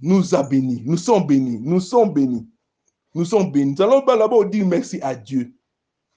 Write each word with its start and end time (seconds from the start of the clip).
nous 0.00 0.34
a 0.34 0.42
bénis. 0.42 0.82
Nous 0.84 0.96
sommes 0.96 1.26
bénis. 1.26 1.58
Nous 1.60 1.80
sommes 1.80 2.12
bénis. 2.12 2.48
Nous 3.14 3.24
sommes 3.24 3.50
bénis. 3.50 3.74
Nous 3.76 3.82
allons 3.82 4.04
d'abord 4.04 4.44
dire 4.46 4.66
merci 4.66 5.00
à 5.02 5.14
Dieu 5.14 5.54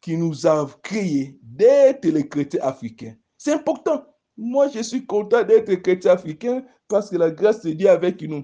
qui 0.01 0.17
nous 0.17 0.45
a 0.45 0.69
créés 0.81 1.39
d'être 1.41 2.05
les 2.05 2.27
chrétiens 2.27 2.61
africains. 2.63 3.15
C'est 3.37 3.53
important. 3.53 4.05
Moi, 4.35 4.67
je 4.69 4.81
suis 4.81 5.05
content 5.05 5.43
d'être 5.43 5.73
chrétien 5.75 6.13
africain 6.13 6.63
parce 6.87 7.09
que 7.09 7.17
la 7.17 7.31
grâce 7.31 7.61
de 7.61 7.71
Dieu 7.71 7.87
est 7.87 7.91
avec 7.91 8.21
nous. 8.21 8.43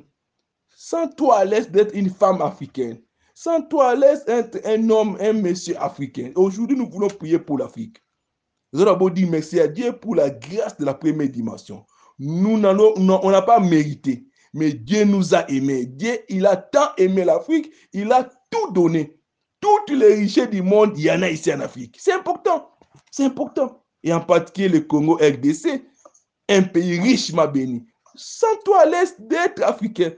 Sans 0.76 1.08
toi 1.10 1.40
à 1.40 1.46
l'aise 1.46 1.70
d'être 1.70 1.94
une 1.96 2.10
femme 2.10 2.42
africaine. 2.42 3.02
Sans 3.34 3.62
toi 3.62 3.90
à 3.90 3.96
l'aise 3.96 4.24
d'être 4.26 4.60
un 4.66 4.90
homme, 4.90 5.18
un 5.20 5.34
monsieur 5.34 5.82
africain. 5.82 6.32
Aujourd'hui, 6.36 6.78
nous 6.78 6.90
voulons 6.90 7.08
prier 7.08 7.40
pour 7.40 7.58
l'Afrique. 7.58 7.98
Nous 8.72 8.82
allons 8.82 8.92
d'abord 8.92 9.12
dire 9.12 9.28
merci 9.30 9.60
à 9.60 9.68
Dieu 9.68 9.94
pour 9.94 10.16
la 10.16 10.30
grâce 10.30 10.78
de 10.78 10.86
la 10.86 10.94
première 10.94 11.30
dimension. 11.30 11.86
Nous 12.20 12.62
on 12.62 13.32
n'a 13.32 13.42
pas 13.42 13.60
mérité, 13.60 14.26
mais 14.54 14.72
Dieu 14.74 15.06
nous 15.06 15.36
a 15.36 15.50
aimés. 15.50 15.86
Dieu, 15.86 16.20
il 16.30 16.46
a 16.46 16.56
tant 16.56 16.90
aimé 16.98 17.24
l'Afrique, 17.24 17.72
il 17.94 18.12
a 18.12 18.30
tout 18.50 18.72
donné. 18.72 19.16
Toutes 19.62 19.92
les 19.92 20.16
richesses 20.16 20.50
du 20.50 20.62
monde, 20.62 20.94
il 20.98 21.04
y 21.04 21.12
en 21.12 21.22
a 21.22 21.30
ici 21.30 21.54
en 21.54 21.60
Afrique. 21.60 21.98
C'est 22.00 22.14
important. 22.14 22.70
C'est 23.12 23.26
important. 23.26 23.84
Et 24.04 24.14
en 24.14 24.22
particulier 24.22 24.70
le 24.70 24.80
Congo 24.82 25.16
RDC, 25.16 25.84
un 26.48 26.64
pays 26.64 27.00
richement 27.00 27.48
béni. 27.48 27.86
Sans 28.16 28.56
toi 28.64 28.84
à 28.84 29.06
d'être 29.20 29.64
africain. 29.64 30.14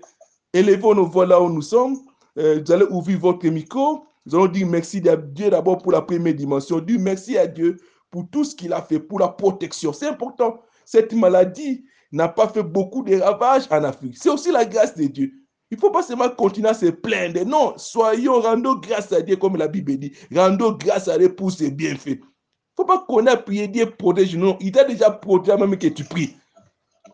Élevons 0.54 0.96
nos 0.96 1.06
voix 1.06 1.26
là 1.26 1.42
où 1.42 1.50
nous 1.50 1.62
sommes. 1.62 1.98
Euh, 2.38 2.62
vous 2.64 2.72
allez 2.72 2.86
ouvrir 2.90 3.20
votre 3.20 3.48
micro. 3.48 4.06
Nous 4.26 4.36
allons 4.36 4.48
dire 4.48 4.68
merci 4.68 5.08
à 5.10 5.16
Dieu 5.16 5.50
d'abord 5.50 5.80
pour 5.80 5.92
la 5.92 6.02
première 6.02 6.36
dimension. 6.36 6.80
Dire 6.80 7.00
merci 7.00 7.38
à 7.38 7.48
Dieu 7.48 7.78
pour 8.12 8.30
tout 8.30 8.44
ce 8.44 8.56
qu'il 8.56 8.74
a 8.74 8.82
fait, 8.82 9.00
pour 9.00 9.20
la 9.20 9.30
protection. 9.30 9.92
C'est 9.94 10.08
important. 10.08 10.62
Cette 10.86 11.14
maladie 11.14 11.84
n'a 12.12 12.28
pas 12.28 12.48
fait 12.48 12.64
beaucoup 12.64 13.04
de 13.04 13.20
ravages 13.20 13.68
en 13.70 13.84
Afrique. 13.84 14.18
C'est 14.18 14.30
aussi 14.30 14.52
la 14.52 14.66
grâce 14.66 14.96
de 14.96 15.06
Dieu. 15.06 15.32
Il 15.70 15.76
ne 15.76 15.80
faut 15.80 15.92
pas 15.92 16.04
seulement 16.04 16.30
continuer 16.30 16.70
à 16.70 16.74
se 16.74 16.88
plaindre. 16.88 17.46
Non, 17.46 17.74
soyons, 17.78 18.42
rendons 18.42 18.76
grâce 18.76 19.12
à 19.14 19.22
Dieu, 19.22 19.38
comme 19.38 19.56
la 19.56 19.70
Bible 19.70 19.98
dit. 19.98 20.12
Rendons 20.36 20.74
grâce 20.74 21.08
à 21.08 21.18
Dieu 21.18 21.34
pour 21.34 21.52
ses 21.52 21.72
bienfaits. 21.72 22.08
Il 22.08 22.20
ne 22.20 22.76
faut 22.76 22.86
pas 22.86 23.06
qu'on 23.08 23.26
a 23.28 23.38
prié 23.38 23.68
Dieu 23.70 23.90
protège. 23.90 24.36
Non, 24.36 24.58
il 24.60 24.74
t'a 24.74 24.84
déjà 24.84 25.10
protégé 25.10 25.58
même 25.58 25.78
que 25.78 25.88
tu 25.88 26.04
pries. 26.04 26.36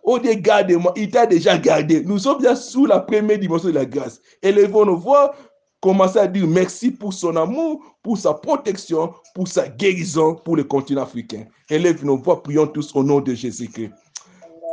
Oh 0.03 0.17
Dieu, 0.17 0.33
garde-moi. 0.33 0.93
Il 0.95 1.11
t'a 1.11 1.27
déjà 1.27 1.57
gardé. 1.57 2.03
Nous 2.03 2.17
sommes 2.17 2.39
bien 2.39 2.55
sous 2.55 2.87
la 2.87 2.99
première 2.99 3.37
dimension 3.37 3.69
de 3.69 3.75
la 3.75 3.85
grâce. 3.85 4.21
Élevons 4.41 4.85
nos 4.85 4.97
voix. 4.97 5.35
Commencez 5.79 6.17
à 6.17 6.27
dire 6.27 6.47
merci 6.47 6.89
pour 6.89 7.13
son 7.13 7.35
amour, 7.35 7.83
pour 8.01 8.17
sa 8.17 8.33
protection, 8.33 9.13
pour 9.35 9.47
sa 9.47 9.67
guérison 9.67 10.33
pour 10.33 10.55
le 10.55 10.63
continent 10.63 11.03
africain. 11.03 11.45
Élève 11.69 12.03
nos 12.03 12.17
voix, 12.17 12.41
prions 12.41 12.65
tous 12.65 12.95
au 12.95 13.03
nom 13.03 13.19
de 13.19 13.35
Jésus-Christ. 13.35 13.91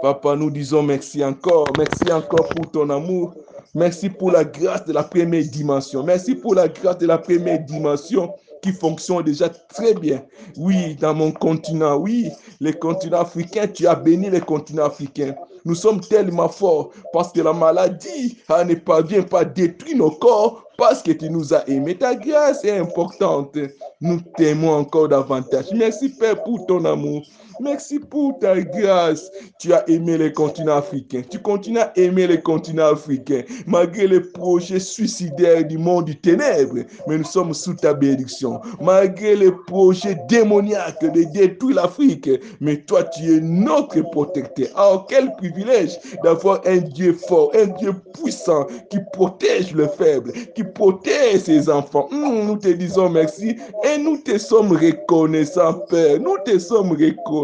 Papa, 0.05 0.37
nous 0.37 0.51
disons 0.51 0.83
merci 0.83 1.25
encore. 1.25 1.75
Merci 1.75 2.13
encore 2.13 2.53
pour 2.53 2.71
ton 2.71 2.91
amour. 2.91 3.33
Merci 3.75 4.11
pour 4.11 4.31
la 4.33 4.45
grâce 4.45 4.85
de 4.85 4.93
la 4.93 5.03
première 5.03 5.45
dimension. 5.45 6.03
Merci 6.03 6.35
pour 6.35 6.55
la 6.55 6.69
grâce 6.69 6.99
de 6.99 7.07
la 7.07 7.17
première 7.17 7.65
dimension 7.65 8.31
qui 8.61 8.71
fonctionne 8.73 9.23
déjà 9.23 9.49
très 9.49 9.95
bien. 9.95 10.23
Oui, 10.59 10.95
dans 10.97 11.15
mon 11.15 11.33
continent, 11.33 11.97
oui, 11.97 12.29
les 12.61 12.75
continents 12.75 13.23
africains, 13.23 13.67
tu 13.67 13.87
as 13.87 13.95
béni 13.95 14.29
les 14.29 14.43
continents 14.43 14.85
africains. 14.85 15.35
Nous 15.65 15.75
sommes 15.75 16.03
tellement 16.03 16.51
forts 16.51 16.91
parce 17.15 17.33
que 17.33 17.41
la 17.41 17.55
maladie 17.55 18.37
ne 18.51 18.75
parvient 18.75 19.23
pas 19.23 19.41
à 19.41 19.45
détruire 19.47 19.97
nos 19.97 20.11
corps 20.11 20.65
parce 20.77 21.03
que 21.03 21.13
tu 21.13 21.31
nous 21.31 21.55
as 21.55 21.67
aimés. 21.67 21.97
Ta 21.97 22.15
grâce 22.15 22.63
est 22.63 22.77
importante. 22.77 23.57
Nous 24.03 24.21
t'aimons 24.37 24.75
encore 24.75 25.09
davantage. 25.09 25.73
Merci 25.75 26.11
Père 26.11 26.43
pour 26.43 26.67
ton 26.67 26.85
amour. 26.85 27.23
Merci 27.61 28.01
pour 28.01 28.39
ta 28.39 28.61
grâce. 28.61 29.31
Tu 29.59 29.73
as 29.73 29.89
aimé 29.89 30.19
les 30.19 30.33
continents 30.33 30.77
africains. 30.77 31.23
Tu 31.29 31.39
continues 31.39 31.79
à 31.79 31.93
aimer 31.97 32.27
les 32.27 32.41
continents 32.41 32.93
africains 32.93 33.43
malgré 33.67 34.07
les 34.07 34.21
projets 34.21 34.81
suicidaires 34.81 35.65
du 35.65 35.79
monde 35.79 36.07
du 36.07 36.17
ténèbre. 36.21 36.79
Mais 37.07 37.19
nous 37.19 37.25
sommes 37.25 37.55
sous 37.55 37.75
ta 37.75 37.95
bénédiction. 37.95 38.61
Malgré 38.81 39.37
les 39.37 39.53
projets 39.67 40.19
démoniaques 40.29 41.01
de 41.03 41.25
détruire 41.33 41.77
l'Afrique. 41.77 42.29
Mais 42.61 42.79
toi, 42.83 43.05
tu 43.05 43.37
es 43.37 43.41
notre 43.41 44.01
protecteur. 44.11 44.69
Oh, 44.79 45.03
quel 45.09 45.33
privilège 45.37 45.99
d'avoir 46.23 46.61
un 46.67 46.79
Dieu 46.79 47.13
fort, 47.29 47.53
un 47.55 47.67
Dieu 47.67 47.93
puissant 48.15 48.67
qui 48.91 48.99
protège 49.13 49.75
le 49.75 49.87
faible, 49.87 50.33
qui 50.55 50.65
protège 50.65 51.43
ses 51.43 51.69
enfants. 51.69 52.09
Hum, 52.11 52.47
nous 52.47 52.57
te 52.57 52.69
disons 52.69 53.09
merci 53.09 53.57
et 53.85 53.99
nous 53.99 54.19
te 54.19 54.39
sommes 54.39 54.73
reconnaissants, 54.73 55.75
Père. 55.89 56.21
Nous 56.21 56.37
te 56.45 56.59
sommes 56.59 56.91
reconnaissants. 56.91 57.44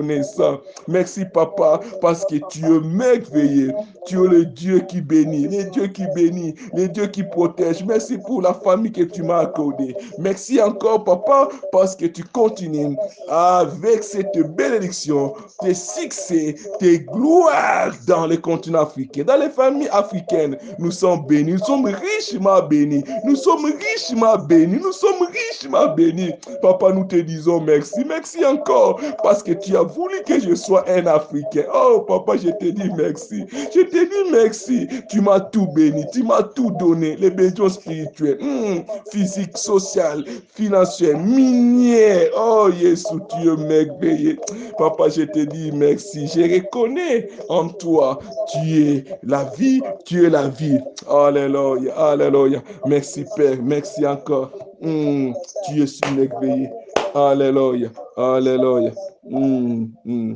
Merci, 0.88 1.25
Papa, 1.33 1.81
parce 2.00 2.25
que 2.25 2.37
tu 2.49 2.65
es 2.65 2.81
merveilleux. 2.81 3.72
Tu 4.06 4.16
es 4.25 4.28
le 4.28 4.44
Dieu 4.44 4.81
qui 4.81 5.00
bénit, 5.00 5.49
le 5.49 5.71
Dieu 5.71 5.87
qui 5.88 6.05
bénit, 6.15 6.55
le 6.75 6.88
Dieu 6.88 7.06
qui 7.06 7.22
protège. 7.22 7.84
Merci 7.84 8.19
pour 8.19 8.43
la 8.43 8.55
famille 8.55 8.93
que 8.93 9.03
tu 9.03 9.22
m'as 9.22 9.41
accordée. 9.41 9.94
Merci 10.19 10.60
encore, 10.60 11.05
Papa, 11.05 11.49
parce 11.72 11.94
que 11.94 12.06
tu 12.06 12.25
continues 12.25 12.97
avec 13.28 14.03
cette 14.03 14.37
bénédiction, 14.56 15.34
tes 15.60 15.75
succès, 15.75 16.55
tes 16.78 17.00
gloires 17.00 17.93
dans 18.06 18.27
les 18.27 18.39
continents 18.39 18.83
africains, 18.83 19.25
dans 19.25 19.37
les 19.37 19.50
familles 19.50 19.89
africaines. 19.93 20.56
Nous 20.78 20.91
sommes 20.91 21.27
bénis, 21.27 21.53
nous 21.53 21.59
sommes 21.65 21.87
richement 21.87 22.62
bénis. 22.62 23.05
Nous 23.25 23.37
sommes 23.37 23.65
richement 23.65 24.39
bénis, 24.39 24.81
nous 24.83 24.93
sommes 24.93 25.27
richement 25.33 25.94
bénis. 25.94 26.33
Papa, 26.62 26.93
nous 26.93 27.05
te 27.05 27.16
disons 27.16 27.60
merci. 27.60 28.05
Merci 28.06 28.44
encore 28.44 29.00
parce 29.22 29.43
que 29.43 29.53
tu 29.53 29.77
as 29.77 29.84
voulu 29.91 30.23
que 30.27 30.41
je 30.41 30.55
sois 30.55 30.84
un 30.89 31.06
Africain. 31.06 31.65
Oh, 31.75 32.01
papa, 32.06 32.37
je 32.37 32.51
te 32.51 32.67
dis 32.67 32.91
merci. 32.97 33.45
Je 33.75 33.83
te 33.83 34.05
dis 34.05 34.31
merci. 34.33 34.89
Tu 35.09 35.21
m'as 35.21 35.41
tout 35.41 35.67
béni. 35.69 36.05
Tu 36.12 36.23
m'as 36.23 36.43
tout 36.43 36.71
donné. 36.73 37.17
Les 37.17 37.31
besoins 37.31 37.69
spirituels, 37.69 38.39
hmm, 38.41 38.83
physiques, 39.12 39.56
social, 39.56 40.25
financiers, 40.55 41.15
miniers. 41.15 42.31
Oh, 42.37 42.69
Jésus, 42.78 43.06
tu 43.28 43.49
es 43.49 43.56
merveilleux. 43.56 44.39
Papa, 44.78 45.09
je 45.09 45.23
te 45.23 45.41
dis 45.41 45.73
merci. 45.73 46.27
Je 46.27 46.43
reconnais 46.43 47.28
en 47.49 47.69
toi. 47.69 48.19
Tu 48.53 48.83
es 48.83 49.05
la 49.22 49.45
vie. 49.59 49.81
Tu 50.05 50.27
es 50.27 50.31
la 50.31 50.49
vie. 50.49 50.78
Alléluia. 51.09 51.95
Alléluia. 51.97 52.62
Merci, 52.87 53.25
Père. 53.37 53.59
Merci 53.62 54.07
encore. 54.07 54.51
Hmm, 54.81 55.33
tu 55.67 55.83
es 55.83 56.11
merveilleux. 56.17 56.71
Alléluia. 57.15 57.91
Alléluia. 58.16 58.93
Mm, 59.25 59.87
mm, 60.04 60.34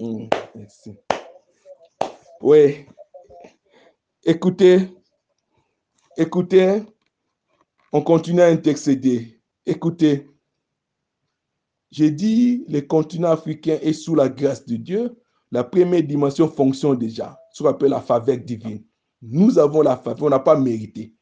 mm, 0.00 0.28
merci. 0.54 0.98
Oui. 2.40 2.86
Écoutez, 4.24 4.90
écoutez, 6.16 6.82
on 7.92 8.02
continue 8.02 8.40
à 8.40 8.46
intercéder. 8.46 9.40
Écoutez, 9.64 10.26
j'ai 11.92 12.10
dit, 12.10 12.64
le 12.68 12.80
continent 12.80 13.30
africain 13.30 13.78
est 13.80 13.92
sous 13.92 14.16
la 14.16 14.28
grâce 14.28 14.66
de 14.66 14.76
Dieu. 14.76 15.16
La 15.52 15.62
première 15.62 16.02
dimension 16.02 16.48
fonctionne 16.48 16.98
déjà, 16.98 17.38
ce 17.52 17.62
qu'on 17.62 17.68
appelle 17.68 17.90
la 17.90 18.00
faveur 18.00 18.38
divine. 18.38 18.84
Nous 19.22 19.58
avons 19.58 19.82
la 19.82 19.96
faveur, 19.96 20.24
on 20.24 20.30
n'a 20.30 20.40
pas 20.40 20.58
mérité. 20.58 21.14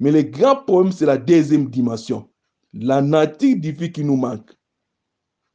Mais 0.00 0.10
le 0.10 0.22
grand 0.22 0.56
problème, 0.56 0.92
c'est 0.92 1.06
la 1.06 1.16
deuxième 1.16 1.70
dimension, 1.70 2.28
la 2.72 3.02
nature 3.02 3.56
divine 3.56 3.92
qui 3.92 4.04
nous 4.04 4.16
manque. 4.16 4.50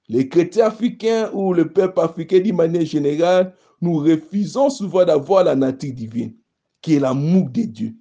Les 0.10 0.30
chrétiens 0.30 0.68
africains 0.68 1.30
ou 1.34 1.54
le 1.54 1.72
peuple 1.72 2.00
africain 2.00 2.40
d'une 2.40 2.56
manière 2.56 2.86
générale, 2.86 3.54
nous 3.82 3.98
refusons 3.98 4.70
souvent 4.70 5.06
d'avoir 5.06 5.44
la 5.44 5.56
nature 5.56 5.94
divine, 5.94 6.36
qui 6.82 6.96
est 6.96 7.00
l'amour 7.00 7.50
de 7.50 7.64
Dieu. 7.64 7.96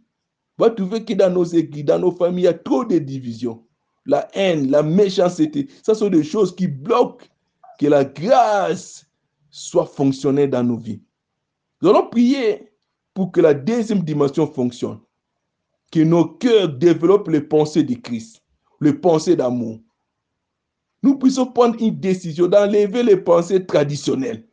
Vous 0.58 0.68
trouvez 0.70 1.04
que 1.04 1.12
dans 1.14 1.30
nos 1.30 1.44
églises, 1.44 1.84
dans 1.84 1.98
nos 1.98 2.12
familles, 2.12 2.44
il 2.44 2.46
y 2.46 2.48
a 2.48 2.54
trop 2.54 2.84
de 2.84 2.98
divisions. 2.98 3.62
La 4.06 4.28
haine, 4.34 4.70
la 4.70 4.82
méchanceté, 4.82 5.68
ce 5.82 5.94
sont 5.94 6.08
des 6.08 6.22
choses 6.22 6.54
qui 6.54 6.68
bloquent 6.68 7.26
que 7.78 7.86
la 7.86 8.04
grâce 8.04 9.06
soit 9.50 9.86
fonctionnelle 9.86 10.50
dans 10.50 10.62
nos 10.62 10.76
vies. 10.76 11.02
Nous 11.82 11.90
allons 11.90 12.08
prier 12.08 12.70
pour 13.12 13.32
que 13.32 13.40
la 13.40 13.52
deuxième 13.52 14.02
dimension 14.02 14.46
fonctionne. 14.46 15.00
Que 15.90 16.00
nos 16.00 16.26
cœurs 16.26 16.68
développent 16.68 17.28
les 17.28 17.40
pensées 17.40 17.82
de 17.82 17.94
Christ, 17.94 18.42
les 18.80 18.92
pensées 18.92 19.36
d'amour 19.36 19.80
nous 21.06 21.18
puissions 21.18 21.46
prendre 21.46 21.80
une 21.80 21.98
décision 21.98 22.48
d'enlever 22.48 23.02
les 23.02 23.16
pensées 23.16 23.64
traditionnelles. 23.64 24.44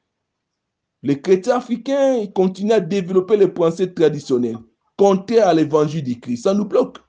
Les 1.02 1.20
chrétiens 1.20 1.58
africains 1.58 2.28
continuent 2.28 2.74
à 2.74 2.80
développer 2.80 3.38
les 3.38 3.48
pensées 3.48 3.92
traditionnelles, 3.92 4.60
contraires 4.96 5.48
à 5.48 5.54
l'évangile 5.54 6.04
du 6.04 6.20
Christ. 6.20 6.44
Ça 6.44 6.54
nous 6.54 6.66
bloque. 6.66 7.00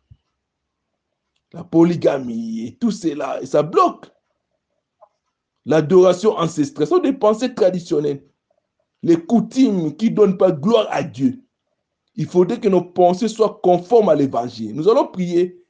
La 1.53 1.63
polygamie 1.63 2.67
et 2.67 2.77
tout 2.77 2.91
cela, 2.91 3.41
et 3.43 3.47
ça 3.47 3.63
bloque. 3.63 4.11
L'adoration 5.67 6.37
ancestrale 6.37 6.87
ce 6.87 6.95
sont 6.95 7.03
des 7.03 7.13
pensées 7.13 7.55
traditionnelles. 7.55 8.25
Les 9.03 9.17
coutumes 9.17 9.95
qui 9.95 10.11
ne 10.11 10.17
donnent 10.17 10.39
pas 10.39 10.53
gloire 10.53 10.89
à 10.91 11.03
Dieu. 11.03 11.45
Il 12.17 12.27
faudrait 12.27 12.61
que 12.61 12.69
nos 12.69 12.83
pensées 12.83 13.29
soient 13.29 13.61
conformes 13.63 14.09
à 14.09 14.15
l'évangile. 14.15 14.75
Nous 14.75 14.89
allons 14.89 15.07
prier 15.07 15.64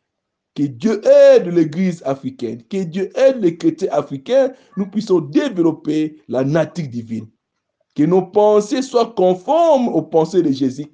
que 0.55 0.63
Dieu 0.63 1.01
aide 1.07 1.49
l'Église 1.49 2.03
africaine, 2.05 2.63
que 2.63 2.85
Dieu 2.85 3.11
aide 3.17 3.43
les 3.43 3.57
chrétiens 3.57 3.89
africains, 3.91 4.53
nous 4.77 4.87
puissions 4.87 5.21
développer 5.21 6.23
la 6.29 6.45
nature 6.45 6.87
divine. 6.89 7.27
Que 7.95 8.05
nos 8.05 8.23
pensées 8.23 8.83
soient 8.83 9.15
conformes 9.17 9.89
aux 9.89 10.03
pensées 10.03 10.43
de 10.43 10.51
Jésus, 10.51 10.87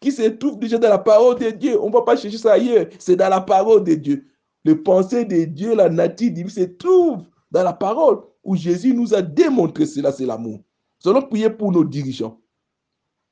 qui, 0.00 0.12
se 0.12 0.28
trouvent 0.28 0.58
déjà 0.58 0.78
dans 0.78 0.88
la 0.88 0.98
parole 0.98 1.38
de 1.38 1.50
Dieu. 1.50 1.80
On 1.80 1.88
ne 1.88 1.92
va 1.92 2.02
pas 2.02 2.16
chercher 2.16 2.38
ça 2.38 2.52
ailleurs, 2.52 2.86
c'est 2.98 3.16
dans 3.16 3.28
la 3.28 3.40
parole 3.40 3.84
de 3.84 3.94
Dieu. 3.94 4.26
Les 4.64 4.74
pensées 4.74 5.24
de 5.24 5.44
Dieu, 5.44 5.74
la 5.74 5.88
nature 5.88 6.30
divine 6.30 6.50
se 6.50 6.62
trouvent 6.62 7.24
dans 7.50 7.62
la 7.62 7.72
parole 7.72 8.20
où 8.42 8.56
Jésus 8.56 8.94
nous 8.94 9.14
a 9.14 9.22
démontré 9.22 9.86
cela, 9.86 10.12
c'est 10.12 10.26
l'amour. 10.26 10.60
Nous 11.04 11.10
allons 11.10 11.22
prier 11.22 11.50
pour 11.50 11.72
nos 11.72 11.84
dirigeants, 11.84 12.40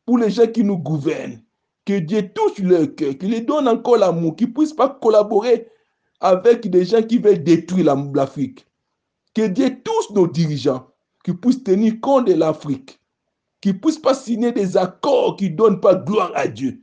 pour 0.04 0.18
les 0.18 0.30
gens 0.30 0.46
qui 0.46 0.62
nous 0.62 0.78
gouvernent, 0.78 1.42
que 1.84 1.98
Dieu 1.98 2.30
touche 2.32 2.58
leur 2.58 2.94
cœur, 2.94 3.16
qu'il 3.16 3.30
leur 3.30 3.42
donne 3.42 3.68
encore 3.68 3.96
l'amour, 3.96 4.36
qu'ils 4.36 4.48
ne 4.48 4.52
puissent 4.52 4.72
pas 4.72 4.88
collaborer 4.88 5.68
avec 6.24 6.70
des 6.70 6.86
gens 6.86 7.02
qui 7.02 7.18
veulent 7.18 7.44
détruire 7.44 7.94
l'Afrique. 8.14 8.66
Que 9.34 9.46
Dieu 9.46 9.82
touche 9.84 10.10
nos 10.10 10.26
dirigeants, 10.26 10.88
qu'ils 11.22 11.38
puissent 11.38 11.62
tenir 11.62 12.00
compte 12.00 12.26
de 12.26 12.32
l'Afrique, 12.32 12.98
ne 13.66 13.72
puissent 13.72 13.98
pas 13.98 14.14
signer 14.14 14.50
des 14.50 14.76
accords 14.76 15.36
qui 15.36 15.50
ne 15.50 15.56
donnent 15.56 15.80
pas 15.80 15.94
gloire 15.94 16.32
à 16.34 16.46
Dieu. 16.48 16.82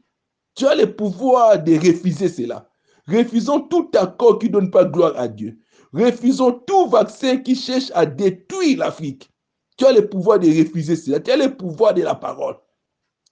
Tu 0.55 0.67
as 0.67 0.75
le 0.75 0.95
pouvoir 0.95 1.61
de 1.61 1.73
refuser 1.75 2.29
cela. 2.29 2.69
Refusons 3.07 3.61
tout 3.61 3.89
accord 3.95 4.37
qui 4.37 4.47
ne 4.47 4.53
donne 4.53 4.71
pas 4.71 4.85
gloire 4.85 5.13
à 5.17 5.27
Dieu. 5.27 5.57
Refusons 5.91 6.51
tout 6.51 6.87
vaccin 6.87 7.37
qui 7.37 7.55
cherche 7.55 7.91
à 7.95 8.05
détruire 8.05 8.79
l'Afrique. 8.79 9.31
Tu 9.77 9.85
as 9.85 9.91
le 9.91 10.07
pouvoir 10.07 10.37
de 10.37 10.47
refuser 10.47 10.95
cela. 10.95 11.19
Tu 11.19 11.31
as 11.31 11.37
le 11.37 11.55
pouvoir 11.55 11.95
de 11.95 12.03
la 12.03 12.13
parole. 12.13 12.55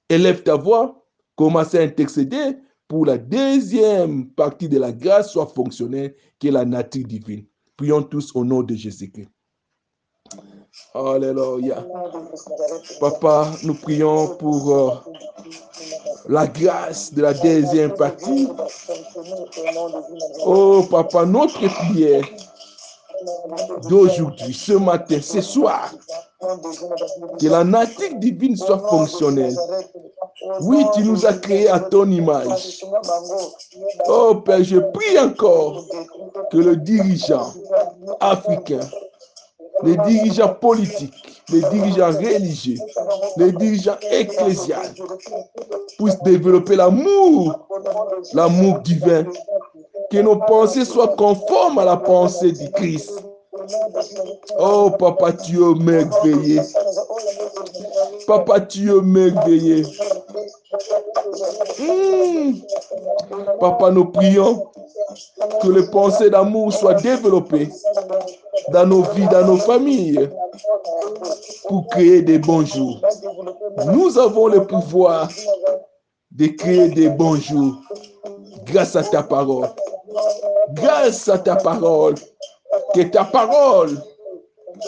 Élève 0.10 0.42
ta 0.42 0.56
voix, 0.56 1.06
commence 1.36 1.76
à 1.76 1.82
intercéder 1.82 2.58
pour 2.90 3.06
la 3.06 3.20
deuxième 3.20 4.32
partie 4.32 4.68
de 4.68 4.80
la 4.80 4.92
grâce 4.92 5.32
soit 5.32 5.46
fonctionnelle, 5.46 6.16
qui 6.40 6.48
est 6.48 6.52
la 6.52 6.66
nature 6.66 7.06
divine. 7.08 7.46
Prions 7.78 8.02
tous 8.02 8.36
au 8.36 8.44
nom 8.44 8.64
de 8.64 8.76
Jésus-Christ. 8.76 9.30
Alléluia. 10.96 11.86
Papa, 13.00 13.52
nous 13.64 13.76
prions 13.76 14.36
pour 14.38 14.76
euh, 14.76 14.92
la 16.28 16.48
grâce 16.48 17.14
de 17.14 17.22
la 17.22 17.34
deuxième 17.36 17.94
partie. 17.94 18.48
Oh, 20.46 20.84
Papa, 20.90 21.26
notre 21.26 21.60
prière 21.60 22.26
d'aujourd'hui, 23.90 24.54
ce 24.54 24.74
matin, 24.74 25.20
ce 25.22 25.42
soir, 25.42 25.92
que 27.40 27.48
la 27.48 27.64
nature 27.64 28.16
divine 28.16 28.56
soit 28.56 28.80
fonctionnelle. 28.90 29.56
Oui, 30.62 30.86
tu 30.94 31.04
nous 31.04 31.26
as 31.26 31.34
créés 31.34 31.70
à 31.70 31.80
ton 31.80 32.10
image. 32.10 32.84
Oh 34.08 34.36
Père, 34.46 34.64
je 34.64 34.78
prie 34.78 35.20
encore 35.20 35.84
que 36.52 36.58
le 36.58 36.78
dirigeant 36.78 37.54
africain, 38.20 38.80
les 39.84 39.98
dirigeants 39.98 40.54
politiques, 40.56 41.44
les 41.52 41.62
dirigeants 41.70 42.12
religieux, 42.12 42.78
les 43.38 43.52
dirigeants 43.52 43.98
ecclésiales 44.12 44.94
puissent 45.98 46.22
développer 46.24 46.76
l'amour, 46.76 47.68
l'amour 48.34 48.80
divin, 48.80 49.26
que 50.10 50.18
nos 50.18 50.38
pensées 50.38 50.86
soient 50.86 51.16
conformes 51.16 51.80
à 51.80 51.86
la 51.86 51.98
pensée 51.98 52.52
du 52.52 52.72
Christ. 52.72 53.12
Oh, 54.58 54.92
Papa, 54.98 55.34
tu 55.34 55.58
es 55.58 55.76
merveilleux. 55.76 56.62
Papa, 58.26 58.62
tu 58.62 58.90
es 58.90 59.02
merveilleux. 59.02 59.86
Hmm. 61.80 62.54
Papa, 63.60 63.92
nous 63.92 64.06
prions 64.06 64.68
que 65.62 65.70
les 65.70 65.86
pensées 65.88 66.30
d'amour 66.30 66.74
soient 66.74 66.96
développées 66.96 67.70
dans 68.72 68.86
nos 68.86 69.02
vies, 69.02 69.28
dans 69.28 69.46
nos 69.46 69.58
familles, 69.58 70.30
pour 71.68 71.88
créer 71.88 72.22
des 72.22 72.40
bons 72.40 72.66
jours. 72.66 73.02
Nous 73.86 74.18
avons 74.18 74.48
le 74.48 74.66
pouvoir 74.66 75.30
de 76.32 76.48
créer 76.48 76.90
des 76.90 77.10
bons 77.10 77.36
jours 77.36 77.76
grâce 78.72 78.96
à 78.96 79.04
ta 79.04 79.24
parole. 79.24 79.70
Grâce 80.74 81.28
à 81.28 81.38
ta 81.38 81.56
parole. 81.56 82.16
Que 82.94 83.02
ta 83.02 83.24
parole 83.26 84.02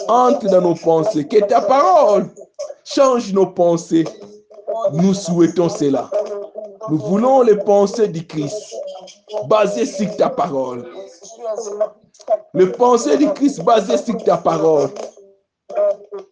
entre 0.08 0.48
dans 0.48 0.60
nos 0.60 0.74
pensées. 0.74 1.26
Que 1.26 1.44
ta 1.44 1.60
parole 1.60 2.28
change 2.84 3.32
nos 3.32 3.46
pensées. 3.46 4.04
Nous 4.92 5.14
souhaitons 5.14 5.68
cela. 5.68 6.10
Nous 6.90 6.98
voulons 6.98 7.42
les 7.42 7.56
pensées 7.56 8.08
du 8.08 8.26
Christ 8.26 8.74
basées 9.46 9.86
sur 9.86 10.14
ta 10.16 10.28
parole. 10.28 10.88
Les 12.54 12.66
pensées 12.66 13.16
du 13.16 13.28
Christ 13.32 13.62
basées 13.62 13.98
sur 13.98 14.16
ta 14.24 14.36
parole. 14.36 14.90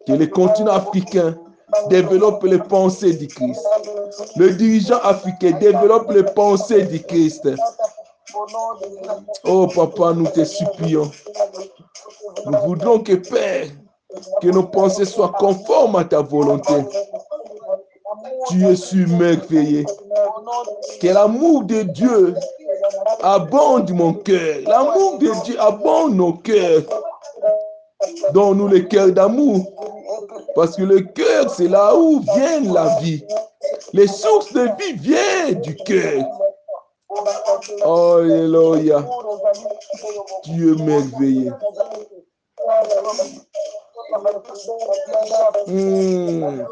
Que 0.06 0.12
le 0.12 0.26
continent 0.26 0.72
africain 0.72 1.36
développe 1.88 2.42
les 2.44 2.58
pensées 2.58 3.14
du 3.14 3.28
Christ. 3.28 3.60
Le 4.36 4.50
dirigeant 4.50 5.00
africain 5.02 5.52
développe 5.60 6.10
les 6.10 6.24
pensées 6.24 6.82
du 6.82 7.02
Christ. 7.02 7.48
Oh 9.44 9.66
papa, 9.74 10.12
nous 10.14 10.26
te 10.26 10.44
supplions. 10.44 11.10
Nous 12.46 12.58
voudrons 12.64 13.00
que 13.00 13.14
Père, 13.14 13.66
que 14.40 14.48
nos 14.48 14.64
pensées 14.64 15.04
soient 15.04 15.32
conformes 15.38 15.96
à 15.96 16.04
ta 16.04 16.20
volonté. 16.20 16.84
Tu 18.48 18.66
es 18.66 18.76
submerveillé. 18.76 19.84
Que 21.00 21.08
l'amour 21.08 21.64
de 21.64 21.82
Dieu 21.82 22.34
abonde 23.22 23.90
mon 23.90 24.14
cœur. 24.14 24.58
L'amour 24.66 25.18
de 25.18 25.30
Dieu 25.44 25.60
abonde 25.60 26.14
nos 26.14 26.34
cœurs. 26.34 26.82
Donne-nous 28.32 28.68
le 28.68 28.80
cœur 28.80 29.12
d'amour. 29.12 29.66
Parce 30.54 30.76
que 30.76 30.82
le 30.82 31.00
cœur, 31.00 31.50
c'est 31.50 31.68
là 31.68 31.94
où 31.94 32.20
vient 32.20 32.60
la 32.72 32.98
vie. 33.00 33.22
Les 33.92 34.06
sources 34.06 34.52
de 34.52 34.68
vie 34.78 34.92
viennent 34.94 35.60
du 35.60 35.76
cœur. 35.76 36.24
Alléluia. 37.82 39.04
Dieu 40.44 40.74
merveilleux. 40.76 41.52
Hmm. 45.66 46.64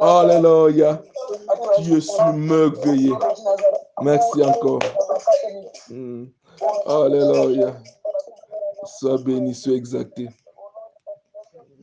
Alléluia. 0.00 1.02
Dieu 1.78 2.00
merveilleux. 2.34 3.16
Merci 4.02 4.42
encore. 4.42 4.80
Hmm. 5.88 6.26
Alléluia. 6.86 7.74
Sois 8.84 9.18
béni, 9.18 9.54
sois 9.54 9.74
exalté. 9.74 10.28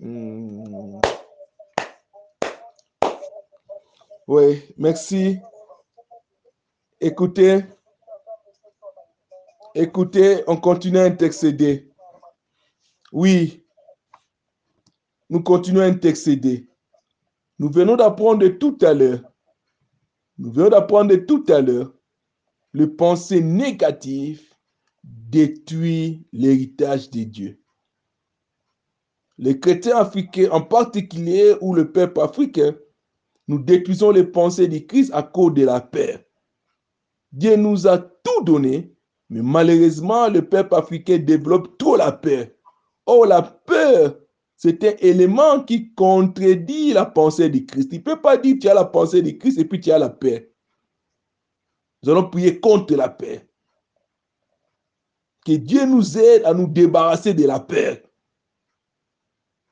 Hmm. 0.06 1.02
Oui, 4.28 4.62
merci. 4.78 5.40
Écoutez, 7.02 7.66
écoutez, 9.74 10.44
on 10.46 10.58
continue 10.58 11.00
à 11.00 11.06
intercéder. 11.06 11.92
Oui, 13.12 13.66
nous 15.32 15.42
continuons 15.42 15.82
à 15.82 15.86
intercéder. 15.86 16.70
Nous 17.58 17.72
venons 17.72 17.96
d'apprendre 17.96 18.48
tout 18.48 18.78
à 18.84 18.94
l'heure. 18.94 19.24
Nous 20.38 20.52
venons 20.52 20.70
d'apprendre 20.70 21.16
tout 21.16 21.46
à 21.50 21.62
l'heure. 21.62 21.92
Le 22.74 22.96
pensée 22.96 23.42
négative 23.42 24.54
détruit 25.04 26.28
l'héritage 26.32 27.10
de 27.10 27.24
Dieu. 27.24 27.65
Les 29.38 29.60
chrétiens 29.60 29.98
africains 29.98 30.50
en 30.52 30.62
particulier 30.62 31.56
ou 31.62 31.74
le 31.74 31.92
peuple 31.92 32.22
africain 32.22 32.76
nous 33.48 33.60
détruisons 33.60 34.12
les 34.12 34.24
pensées 34.24 34.68
du 34.68 34.86
Christ 34.86 35.12
à 35.14 35.22
cause 35.22 35.54
de 35.54 35.66
la 35.66 35.82
peur. 35.82 36.20
Dieu 37.32 37.56
nous 37.56 37.88
a 37.88 37.98
tout 37.98 38.44
donné, 38.44 38.96
mais 39.30 39.42
malheureusement, 39.42 40.30
le 40.30 40.48
peuple 40.48 40.76
africain 40.76 41.18
développe 41.18 41.78
trop 41.78 41.96
la 41.96 42.12
peur. 42.12 42.48
Oh, 43.06 43.26
la 43.26 43.42
peur, 43.42 44.18
c'est 44.56 44.84
un 44.84 44.96
élément 45.00 45.64
qui 45.64 45.94
contredit 45.94 46.94
la 46.94 47.06
pensée 47.06 47.50
du 47.50 47.66
Christ. 47.66 47.90
Il 47.92 48.00
ne 48.00 48.04
peut 48.04 48.22
pas 48.22 48.38
dire 48.38 48.56
tu 48.60 48.68
as 48.68 48.74
la 48.74 48.86
pensée 48.86 49.22
du 49.22 49.38
Christ 49.38 49.60
et 49.60 49.66
puis 49.66 49.80
tu 49.80 49.92
as 49.92 50.00
la 50.00 50.10
peur. 50.10 50.40
Nous 52.02 52.12
allons 52.12 52.30
prier 52.30 52.60
contre 52.60 52.96
la 52.96 53.10
peur. 53.10 53.40
Que 55.46 55.54
Dieu 55.54 55.86
nous 55.86 56.18
aide 56.18 56.44
à 56.46 56.54
nous 56.54 56.68
débarrasser 56.68 57.34
de 57.34 57.46
la 57.46 57.60
peur. 57.60 57.98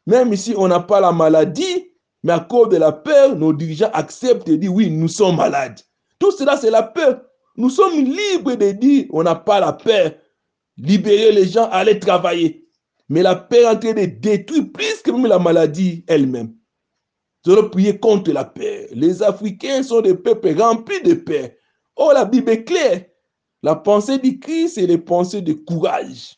Même 0.06 0.34
ici, 0.34 0.54
on 0.58 0.68
n'a 0.68 0.80
pas 0.80 1.00
la 1.00 1.12
maladie, 1.12 1.92
mais 2.24 2.34
à 2.34 2.40
cause 2.40 2.70
de 2.70 2.78
la 2.78 2.92
peur, 2.92 3.36
nos 3.36 3.54
dirigeants 3.54 3.92
acceptent 3.94 4.50
et 4.50 4.58
disent 4.58 4.70
oui, 4.70 4.90
nous 4.90 5.08
sommes 5.08 5.38
malades. 5.38 5.80
Tout 6.20 6.32
cela, 6.32 6.58
c'est 6.58 6.72
la 6.72 6.84
peur. 6.84 7.22
Nous 7.56 7.70
sommes 7.70 8.04
libres 8.04 8.56
de 8.56 8.72
dire 8.72 9.06
on 9.12 9.24
n'a 9.24 9.36
pas 9.36 9.60
la 9.60 9.74
peur. 9.74 10.12
Libérer 10.78 11.32
les 11.32 11.48
gens, 11.48 11.70
aller 11.70 12.00
travailler. 12.00 12.68
Mais 13.10 13.22
la 13.22 13.36
peur 13.36 13.72
est 13.72 13.76
en 13.76 13.80
train 13.80 13.94
de 13.94 14.06
détruire 14.06 14.72
plus 14.74 15.02
que 15.02 15.12
même 15.12 15.28
la 15.28 15.40
maladie 15.40 16.04
elle-même. 16.08 16.56
Nous 17.46 17.54
allons 17.54 17.70
prier 17.70 18.00
contre 18.00 18.32
la 18.32 18.46
peur. 18.46 18.88
Les 18.92 19.22
Africains 19.22 19.84
sont 19.84 20.02
des 20.02 20.16
peuples 20.16 20.60
remplis 20.60 21.02
de 21.02 21.14
peur. 21.14 21.50
Oh, 21.96 22.12
la 22.14 22.26
Bible 22.26 22.50
est 22.52 22.64
claire. 22.64 23.06
La 23.62 23.76
pensée 23.76 24.18
du 24.18 24.40
Christ, 24.40 24.76
c'est 24.76 24.88
les 24.88 24.98
pensées 24.98 25.42
de 25.42 25.54
courage, 25.54 26.38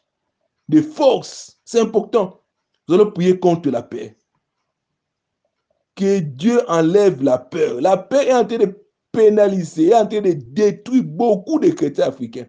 de 0.67 0.81
force. 0.81 1.59
C'est 1.63 1.79
important. 1.79 2.41
Nous 2.87 2.95
allons 2.95 3.11
prier 3.11 3.39
contre 3.39 3.69
la 3.69 3.83
peur. 3.83 4.09
Que 5.95 6.19
Dieu 6.19 6.59
enlève 6.69 7.23
la 7.23 7.37
peur. 7.37 7.81
La 7.81 7.97
peur 7.97 8.21
est 8.21 8.33
en 8.33 8.45
train 8.45 8.57
de 8.57 8.77
pénaliser, 9.11 9.87
est 9.87 9.95
en 9.95 10.05
train 10.05 10.21
de 10.21 10.33
détruire 10.33 11.03
beaucoup 11.03 11.59
de 11.59 11.69
chrétiens 11.69 12.07
africains. 12.07 12.47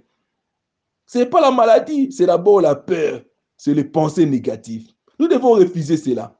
Ce 1.06 1.18
n'est 1.18 1.26
pas 1.26 1.40
la 1.40 1.52
maladie, 1.52 2.10
c'est 2.10 2.26
d'abord 2.26 2.60
la 2.60 2.74
peur, 2.74 3.22
c'est 3.56 3.74
les 3.74 3.84
pensées 3.84 4.26
négatives. 4.26 4.90
Nous 5.18 5.28
devons 5.28 5.52
refuser 5.52 5.96
cela. 5.96 6.36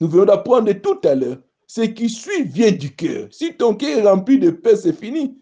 Nous 0.00 0.08
venons 0.08 0.26
d'apprendre 0.26 0.70
tout 0.72 1.00
à 1.04 1.14
l'heure. 1.14 1.38
Ce 1.66 1.82
qui 1.82 2.08
suit 2.08 2.42
vient 2.42 2.72
du 2.72 2.94
cœur. 2.94 3.28
Si 3.30 3.54
ton 3.56 3.74
cœur 3.74 3.98
est 3.98 4.08
rempli 4.08 4.38
de 4.38 4.50
peur, 4.50 4.76
c'est 4.76 4.92
fini. 4.92 5.38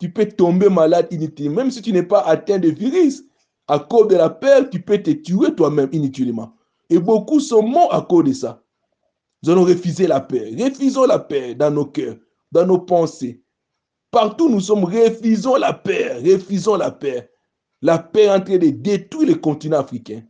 Tu 0.00 0.10
peux 0.10 0.26
tomber 0.26 0.68
malade 0.68 1.06
inutilement. 1.10 1.56
Même 1.56 1.70
si 1.70 1.82
tu 1.82 1.92
n'es 1.92 2.02
pas 2.02 2.22
atteint 2.22 2.58
de 2.58 2.70
virus, 2.70 3.22
à 3.68 3.78
cause 3.78 4.08
de 4.08 4.16
la 4.16 4.30
peur, 4.30 4.68
tu 4.70 4.80
peux 4.80 5.02
te 5.02 5.10
tuer 5.10 5.54
toi-même 5.54 5.90
inutilement. 5.92 6.56
Et 6.90 6.98
beaucoup 6.98 7.40
sont 7.40 7.62
morts 7.62 7.94
à 7.94 8.02
cause 8.02 8.24
de 8.24 8.32
ça. 8.32 8.62
Nous 9.42 9.50
allons 9.50 9.64
refuser 9.64 10.06
la 10.06 10.20
paix. 10.20 10.54
Refusons 10.58 11.06
la 11.06 11.18
paix 11.18 11.54
dans 11.54 11.70
nos 11.70 11.86
cœurs, 11.86 12.16
dans 12.52 12.66
nos 12.66 12.80
pensées. 12.80 13.42
Partout 14.10 14.48
nous 14.48 14.60
sommes, 14.60 14.84
refusons 14.84 15.56
la 15.56 15.72
paix. 15.72 16.16
Refusons 16.16 16.76
la 16.76 16.90
paix. 16.90 17.30
La 17.80 17.98
paix 17.98 18.24
est 18.24 18.30
en 18.30 18.40
train 18.40 18.58
de 18.58 18.68
détruire 18.68 19.28
le 19.28 19.34
continent 19.36 19.78
africain. 19.78 20.22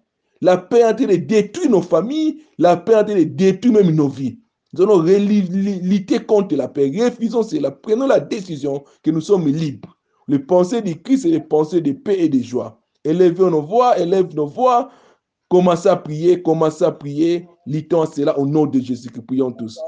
La 0.43 0.59
paix 0.59 0.81
est 0.81 0.85
en 0.85 0.95
train 0.95 1.07
de 1.07 1.17
détruire 1.17 1.71
nos 1.71 1.83
familles. 1.83 2.43
La 2.59 2.76
paix 2.76 2.93
est 2.93 2.97
en 2.97 3.05
train 3.05 3.17
de 3.17 3.25
détruire 3.25 3.75
même 3.75 3.95
nos 3.95 4.09
vies. 4.09 4.38
Nous 4.73 4.83
allons 4.83 5.02
lutter 5.02 6.21
contre 6.21 6.55
la 6.55 6.69
paix. 6.69 6.93
Refusons 6.95 7.43
cela. 7.43 7.71
Prenons 7.71 8.07
la 8.07 8.21
décision 8.21 8.85
que 9.02 9.11
nous 9.11 9.21
sommes 9.21 9.49
libres. 9.49 9.97
Les 10.29 10.38
pensées 10.38 10.83
du 10.83 11.02
Christ 11.02 11.25
et 11.25 11.31
les 11.31 11.40
pensées 11.40 11.81
de 11.81 11.93
paix 11.93 12.21
et 12.21 12.29
de 12.29 12.38
joie. 12.38 12.81
Élevons 13.02 13.50
nos 13.50 13.62
voix, 13.62 13.99
élève 13.99 14.33
nos 14.37 14.47
voix. 14.47 14.90
Commencez 15.50 15.88
à 15.88 15.97
prier, 15.97 16.40
commencez 16.40 16.85
à 16.85 16.92
prier. 16.92 17.49
Litons 17.66 18.07
cela 18.07 18.38
au 18.38 18.47
nom 18.47 18.66
de 18.66 18.78
Jésus. 18.78 19.11
Que 19.11 19.21
prions 19.21 19.50
tous. 19.50 19.80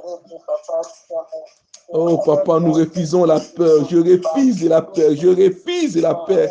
Oh 1.90 2.19
papa, 2.26 2.59
nous 2.59 2.73
refusons 2.73 3.25
la 3.25 3.38
peur. 3.38 3.87
Je 3.88 3.99
refuse 3.99 4.69
la 4.69 4.83
peur. 4.83 5.14
Je 5.14 5.28
refuse 5.28 5.97
la 5.97 6.14
peur. 6.14 6.49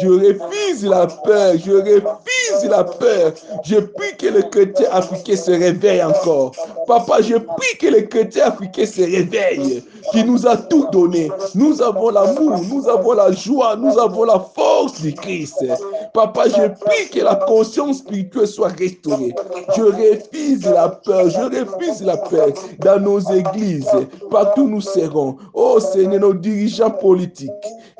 Je 0.00 0.08
refuse 0.08 0.82
la 0.86 1.06
peur. 1.06 1.58
Je 1.58 1.72
refuse 1.72 2.43
la 2.68 2.84
peur. 2.84 3.32
Je 3.64 3.76
prie 3.76 4.16
que 4.18 4.26
le 4.26 4.42
chrétien 4.42 4.86
africain 4.90 5.36
se 5.36 5.50
réveille 5.50 6.02
encore. 6.02 6.52
Papa, 6.86 7.20
je 7.22 7.36
prie 7.36 7.76
que 7.80 7.86
le 7.88 8.02
chrétien 8.02 8.46
africain 8.46 8.86
se 8.86 9.02
réveille. 9.02 9.82
Qui 10.12 10.22
nous 10.22 10.46
a 10.46 10.56
tout 10.56 10.86
donné. 10.92 11.30
Nous 11.54 11.80
avons 11.80 12.10
l'amour, 12.10 12.60
nous 12.70 12.88
avons 12.88 13.12
la 13.12 13.32
joie, 13.32 13.74
nous 13.76 13.98
avons 13.98 14.24
la 14.24 14.38
force 14.38 15.00
du 15.00 15.14
Christ. 15.14 15.64
Papa, 16.12 16.44
je 16.48 16.68
prie 16.84 17.08
que 17.10 17.20
la 17.20 17.36
conscience 17.36 17.98
spirituelle 17.98 18.46
soit 18.46 18.68
restaurée. 18.68 19.34
Je 19.76 19.82
refuse 19.82 20.64
la 20.66 20.88
peur. 20.90 21.30
Je 21.30 21.40
refuse 21.40 22.02
la 22.02 22.16
peur 22.16 22.48
dans 22.80 23.00
nos 23.00 23.20
églises. 23.20 23.90
Partout 24.30 24.68
nous 24.68 24.82
serons. 24.82 25.36
Oh 25.54 25.80
Seigneur, 25.80 26.20
nos 26.20 26.34
dirigeants 26.34 26.90
politiques, 26.90 27.50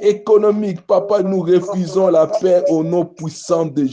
économiques, 0.00 0.86
papa, 0.86 1.22
nous 1.22 1.40
refusons 1.40 2.08
la 2.08 2.26
paix 2.26 2.62
au 2.68 2.82
nom 2.84 3.04
puissant 3.04 3.66
de 3.66 3.86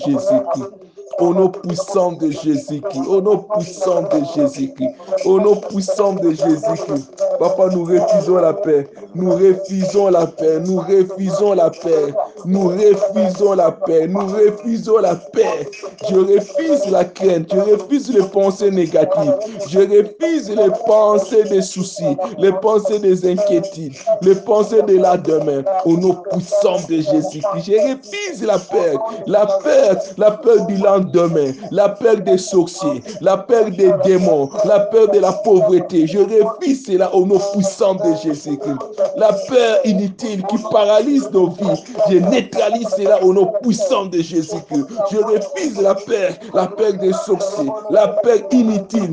Au 1.19 1.33
nom 1.33 1.49
puissant 1.49 2.13
de 2.13 2.31
Jésus-Christ. 2.31 3.07
Au 3.07 3.21
nom 3.21 3.37
puissant 3.37 4.01
de 4.03 4.23
Jésus-Christ. 4.35 4.95
Au 5.25 5.39
nom 5.39 5.55
puissant 5.55 6.13
de 6.13 6.31
Jésus-Christ. 6.31 7.23
Papa, 7.41 7.69
nous 7.73 7.85
refusons 7.85 8.35
la 8.35 8.53
paix. 8.53 8.87
Nous 9.15 9.31
refusons 9.31 10.09
la 10.09 10.27
paix. 10.27 10.59
Nous 10.59 10.77
refusons 10.77 11.53
la 11.53 11.71
paix. 11.71 12.13
Nous 12.45 12.67
refusons 12.67 13.53
la 13.53 13.71
paix. 13.71 14.07
Nous 14.07 14.27
refusons 14.27 14.99
la 14.99 15.15
paix. 15.15 15.67
Je 16.07 16.15
refuse 16.15 16.85
la 16.91 17.03
crainte. 17.03 17.51
Je 17.53 17.59
refuse 17.59 18.13
les 18.13 18.23
pensées 18.23 18.69
négatives. 18.71 19.35
Je 19.67 19.79
refuse 19.79 20.49
les 20.49 20.69
pensées 20.85 21.43
des 21.45 21.61
soucis. 21.61 22.15
Les 22.37 22.51
pensées 22.51 22.99
des 22.99 23.29
inquiétudes. 23.29 23.95
Les 24.21 24.35
pensées 24.35 24.83
de 24.83 24.97
la 24.97 25.17
demain. 25.17 25.63
Au 25.85 25.97
nom 25.97 26.15
puissant 26.31 26.77
de 26.87 26.95
Jésus-Christ. 26.95 27.65
Je 27.65 27.73
refuse 27.73 28.43
la 28.43 28.59
peur. 28.59 29.03
La 29.25 29.45
peur. 29.47 29.97
La 30.17 30.31
peur 30.31 30.65
du 30.67 30.75
lendemain 30.77 31.11
demain, 31.11 31.53
la 31.71 31.89
peur 31.89 32.17
des 32.17 32.37
sorciers, 32.37 33.03
la 33.21 33.37
peur 33.37 33.65
des 33.71 33.91
démons, 34.03 34.49
la 34.65 34.79
peur 34.79 35.09
de 35.11 35.19
la 35.19 35.31
pauvreté. 35.31 36.07
Je 36.07 36.19
refuse 36.19 36.85
cela 36.85 37.13
au 37.13 37.25
nom 37.25 37.30
puissant 37.53 37.95
de 37.95 38.15
Jésus-Christ. 38.23 38.77
La 39.15 39.33
peur 39.33 39.79
inutile 39.85 40.43
qui 40.47 40.57
paralyse 40.71 41.29
nos 41.31 41.49
vies, 41.49 41.83
je 42.09 42.17
neutralise 42.17 42.89
cela 42.89 43.23
au 43.23 43.33
nom 43.33 43.51
puissant 43.61 44.05
de 44.05 44.21
Jésus-Christ. 44.21 44.85
Je 45.11 45.17
refuse 45.17 45.81
la 45.81 45.95
peur, 45.95 46.31
la 46.53 46.67
peur 46.67 46.93
des 46.93 47.13
sorciers, 47.13 47.71
la 47.89 48.07
peur 48.07 48.39
inutile, 48.51 49.11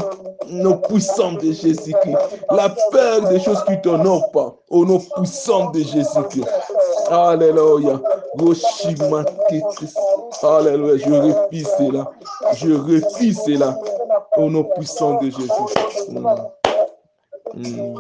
nom 0.48 0.78
puissant 0.78 1.32
de 1.32 1.52
Jésus-Christ. 1.52 2.16
La 2.50 2.68
peur 2.90 3.28
des 3.28 3.40
choses 3.40 3.62
qui 3.66 3.80
t'honorent 3.80 4.30
pas, 4.30 4.54
au 4.70 4.84
nom 4.84 5.00
puissant 5.16 5.70
de 5.70 5.80
Jésus-Christ. 5.80 6.48
Alléluia. 7.10 8.00
Alléluia. 10.42 10.96
Je 10.98 11.14
refuse 11.14 11.68
cela. 11.78 12.10
Je 12.54 12.72
refuse 12.72 13.38
cela. 13.44 13.78
Au 14.36 14.50
nom 14.50 14.64
puissant 14.64 15.18
de 15.20 15.30
Jésus. 15.30 16.57
Mm. 17.54 17.94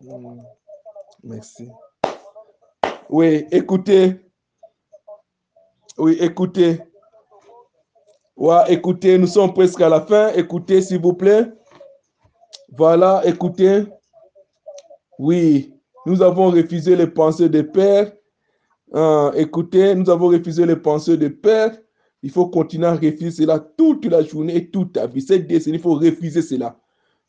Mm. 0.00 0.42
Merci. 1.24 1.70
Oui, 3.08 3.46
écoutez. 3.50 4.20
Oui, 5.98 6.16
écoutez. 6.20 6.80
Ouais, 8.36 8.62
écoutez, 8.68 9.16
nous 9.16 9.26
sommes 9.26 9.54
presque 9.54 9.80
à 9.80 9.88
la 9.88 10.00
fin. 10.00 10.32
Écoutez, 10.34 10.82
s'il 10.82 11.00
vous 11.00 11.14
plaît. 11.14 11.46
Voilà, 12.76 13.22
écoutez. 13.24 13.84
Oui, 15.18 15.72
nous 16.06 16.20
avons 16.20 16.50
refusé 16.50 16.96
les 16.96 17.06
pensées 17.06 17.48
de 17.48 17.62
Père. 17.62 18.12
Euh, 18.94 19.32
écoutez, 19.32 19.94
nous 19.94 20.10
avons 20.10 20.28
refusé 20.28 20.66
les 20.66 20.76
pensées 20.76 21.16
de 21.16 21.28
Père. 21.28 21.78
Il 22.24 22.30
faut 22.30 22.46
continuer 22.46 22.86
à 22.86 22.94
refuser 22.94 23.30
cela 23.30 23.58
toute 23.60 24.06
la 24.06 24.22
journée 24.22 24.56
et 24.56 24.70
toute 24.70 24.94
ta 24.94 25.06
vie. 25.06 25.20
Cette 25.20 25.46
décennie, 25.46 25.76
il 25.76 25.82
faut 25.82 25.96
refuser 25.96 26.40
cela. 26.40 26.80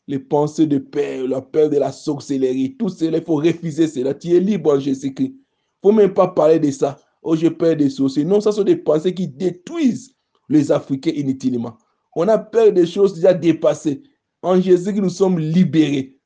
Les 0.07 0.19
pensées 0.19 0.67
de 0.67 0.77
Père, 0.77 1.27
la 1.27 1.41
peur 1.41 1.69
de 1.69 1.75
la 1.75 1.91
sorcellerie, 1.91 2.77
tout 2.77 2.87
cela, 2.87 3.17
il 3.17 3.23
faut 3.25 3.35
refuser 3.35 3.87
cela. 3.87 4.13
Tu 4.13 4.33
es 4.33 4.39
libre 4.39 4.73
en 4.73 4.79
Jésus-Christ. 4.79 5.33
Il 5.33 5.33
ne 5.33 5.91
faut 5.91 5.91
même 5.91 6.13
pas 6.13 6.29
parler 6.29 6.59
de 6.59 6.71
ça. 6.71 6.97
Oh, 7.21 7.35
j'ai 7.35 7.51
peur 7.51 7.75
des 7.75 7.89
sorciers. 7.89 8.23
Non, 8.23 8.39
ça 8.39 8.53
sont 8.53 8.63
des 8.63 8.77
pensées 8.77 9.13
qui 9.13 9.27
détruisent 9.27 10.15
les 10.47 10.71
Africains 10.71 11.11
inutilement. 11.13 11.77
On 12.15 12.29
a 12.29 12.37
peur 12.37 12.71
des 12.71 12.85
choses 12.85 13.15
déjà 13.15 13.33
dépassées. 13.33 14.01
En 14.41 14.61
Jésus, 14.61 14.93
nous 14.93 15.09
sommes 15.09 15.39
libérés. 15.39 16.17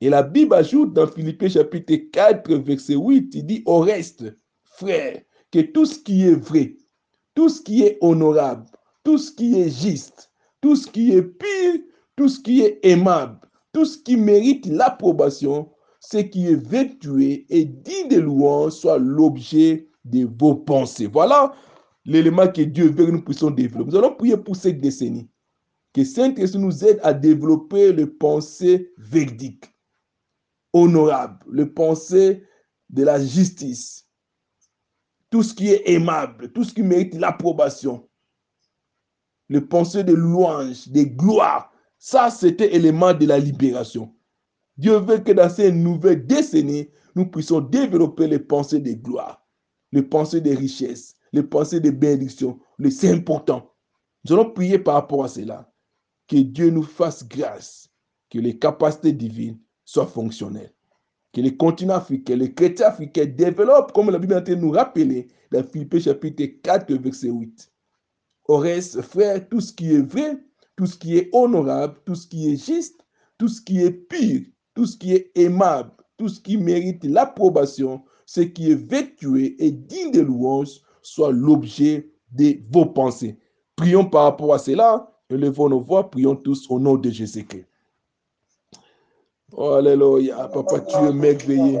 Et 0.00 0.08
la 0.08 0.22
Bible 0.22 0.54
ajoute 0.54 0.94
dans 0.94 1.06
Philippiens 1.06 1.50
chapitre 1.50 1.94
4, 2.10 2.50
verset 2.54 2.94
8, 2.94 3.34
il 3.34 3.44
dit 3.44 3.62
au 3.66 3.80
reste, 3.80 4.24
frère, 4.64 5.20
que 5.52 5.60
tout 5.60 5.84
ce 5.84 5.98
qui 5.98 6.22
est 6.22 6.34
vrai, 6.34 6.78
tout 7.40 7.48
ce 7.48 7.62
qui 7.62 7.84
est 7.84 7.96
honorable, 8.02 8.66
tout 9.02 9.16
ce 9.16 9.32
qui 9.32 9.58
est 9.58 9.70
juste, 9.70 10.30
tout 10.60 10.76
ce 10.76 10.86
qui 10.86 11.12
est 11.12 11.22
pire, 11.22 11.80
tout 12.14 12.28
ce 12.28 12.38
qui 12.38 12.60
est 12.60 12.78
aimable, 12.82 13.40
tout 13.72 13.86
ce 13.86 13.96
qui 13.96 14.18
mérite 14.18 14.66
l'approbation, 14.66 15.70
ce 16.00 16.18
qui 16.18 16.48
est 16.48 16.62
vertueux 16.68 17.46
et 17.48 17.64
digne 17.64 18.08
de 18.10 18.20
louange 18.20 18.72
soit 18.72 18.98
l'objet 18.98 19.88
de 20.04 20.28
vos 20.38 20.54
pensées. 20.54 21.06
Voilà 21.06 21.54
l'élément 22.04 22.46
que 22.46 22.60
Dieu 22.60 22.90
veut 22.90 23.06
que 23.06 23.10
nous 23.10 23.24
puissions 23.24 23.50
développer. 23.50 23.90
Nous 23.90 23.96
allons 23.96 24.16
prier 24.16 24.36
pour 24.36 24.54
cette 24.54 24.78
décennie. 24.78 25.26
Que 25.94 26.04
Saint-Esprit 26.04 26.60
nous 26.60 26.84
aide 26.84 27.00
à 27.02 27.14
développer 27.14 27.94
les 27.94 28.06
pensées 28.06 28.92
verdiques, 28.98 29.74
honorables, 30.74 31.38
les 31.50 31.64
pensées 31.64 32.42
de 32.90 33.02
la 33.02 33.18
justice, 33.18 34.09
tout 35.30 35.42
ce 35.42 35.54
qui 35.54 35.68
est 35.68 35.88
aimable, 35.88 36.52
tout 36.52 36.64
ce 36.64 36.74
qui 36.74 36.82
mérite 36.82 37.14
l'approbation, 37.14 38.08
les 39.48 39.60
pensées 39.60 40.04
de 40.04 40.12
louange, 40.12 40.88
de 40.88 41.02
gloire. 41.02 41.72
Ça, 41.98 42.30
c'était 42.30 42.74
élément 42.74 43.14
de 43.14 43.26
la 43.26 43.38
libération. 43.38 44.14
Dieu 44.76 44.96
veut 44.96 45.18
que 45.18 45.32
dans 45.32 45.50
ces 45.50 45.70
nouvelles 45.70 46.26
décennies, 46.26 46.88
nous 47.14 47.26
puissions 47.26 47.60
développer 47.60 48.26
les 48.26 48.38
pensées 48.38 48.78
de 48.78 48.92
gloire, 48.92 49.46
les 49.92 50.02
pensées 50.02 50.40
de 50.40 50.54
richesse, 50.54 51.14
les 51.32 51.42
pensées 51.42 51.80
de 51.80 51.90
bénédiction. 51.90 52.58
C'est 52.90 53.12
important. 53.12 53.74
Nous 54.24 54.34
allons 54.34 54.50
prier 54.50 54.78
par 54.78 54.94
rapport 54.94 55.24
à 55.24 55.28
cela. 55.28 55.72
Que 56.28 56.36
Dieu 56.36 56.70
nous 56.70 56.84
fasse 56.84 57.26
grâce, 57.26 57.88
que 58.30 58.38
les 58.38 58.58
capacités 58.58 59.12
divines 59.12 59.58
soient 59.84 60.06
fonctionnelles. 60.06 60.72
Que 61.32 61.40
les 61.40 61.56
continents 61.56 61.94
africains, 61.94 62.36
les 62.36 62.52
chrétiens 62.52 62.88
africains 62.88 63.26
développent, 63.26 63.92
comme 63.92 64.10
la 64.10 64.18
Bible 64.18 64.42
nous 64.56 64.72
rappeler, 64.72 65.28
dans 65.52 65.62
Philippe 65.62 65.98
chapitre 66.00 66.44
4, 66.62 66.92
verset 66.94 67.28
8. 67.28 67.70
Au 68.48 68.62
frère, 69.02 69.48
tout 69.48 69.60
ce 69.60 69.72
qui 69.72 69.94
est 69.94 70.00
vrai, 70.00 70.38
tout 70.76 70.86
ce 70.86 70.96
qui 70.96 71.16
est 71.16 71.28
honorable, 71.32 72.00
tout 72.04 72.16
ce 72.16 72.26
qui 72.26 72.52
est 72.52 72.56
juste, 72.56 73.04
tout 73.38 73.48
ce 73.48 73.60
qui 73.60 73.80
est 73.80 73.92
pur, 73.92 74.40
tout 74.74 74.86
ce 74.86 74.96
qui 74.96 75.12
est 75.12 75.30
aimable, 75.36 75.92
tout 76.16 76.28
ce 76.28 76.40
qui 76.40 76.56
mérite 76.56 77.04
l'approbation, 77.04 78.02
ce 78.26 78.40
qui 78.40 78.72
est 78.72 78.74
vertueux 78.74 79.54
et 79.62 79.70
digne 79.70 80.10
de 80.10 80.20
louange, 80.22 80.80
soit 81.02 81.32
l'objet 81.32 82.10
de 82.32 82.56
vos 82.72 82.86
pensées. 82.86 83.38
Prions 83.76 84.04
par 84.04 84.24
rapport 84.24 84.52
à 84.52 84.58
cela. 84.58 85.06
Élevons 85.30 85.68
nos 85.68 85.80
voix, 85.80 86.10
prions 86.10 86.34
tous 86.34 86.68
au 86.70 86.80
nom 86.80 86.96
de 86.96 87.08
Jésus-Christ. 87.08 87.66
Alléluia, 89.58 90.48
Papa, 90.52 90.80
tu 90.80 90.96
es 90.96 91.12
merveilleux. 91.12 91.80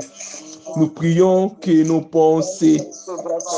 Nous 0.76 0.88
prions 0.88 1.50
que 1.60 1.84
nos 1.84 2.00
pensées 2.00 2.80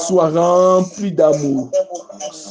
soient 0.06 0.30
remplies 0.30 1.12
d'amour, 1.12 1.70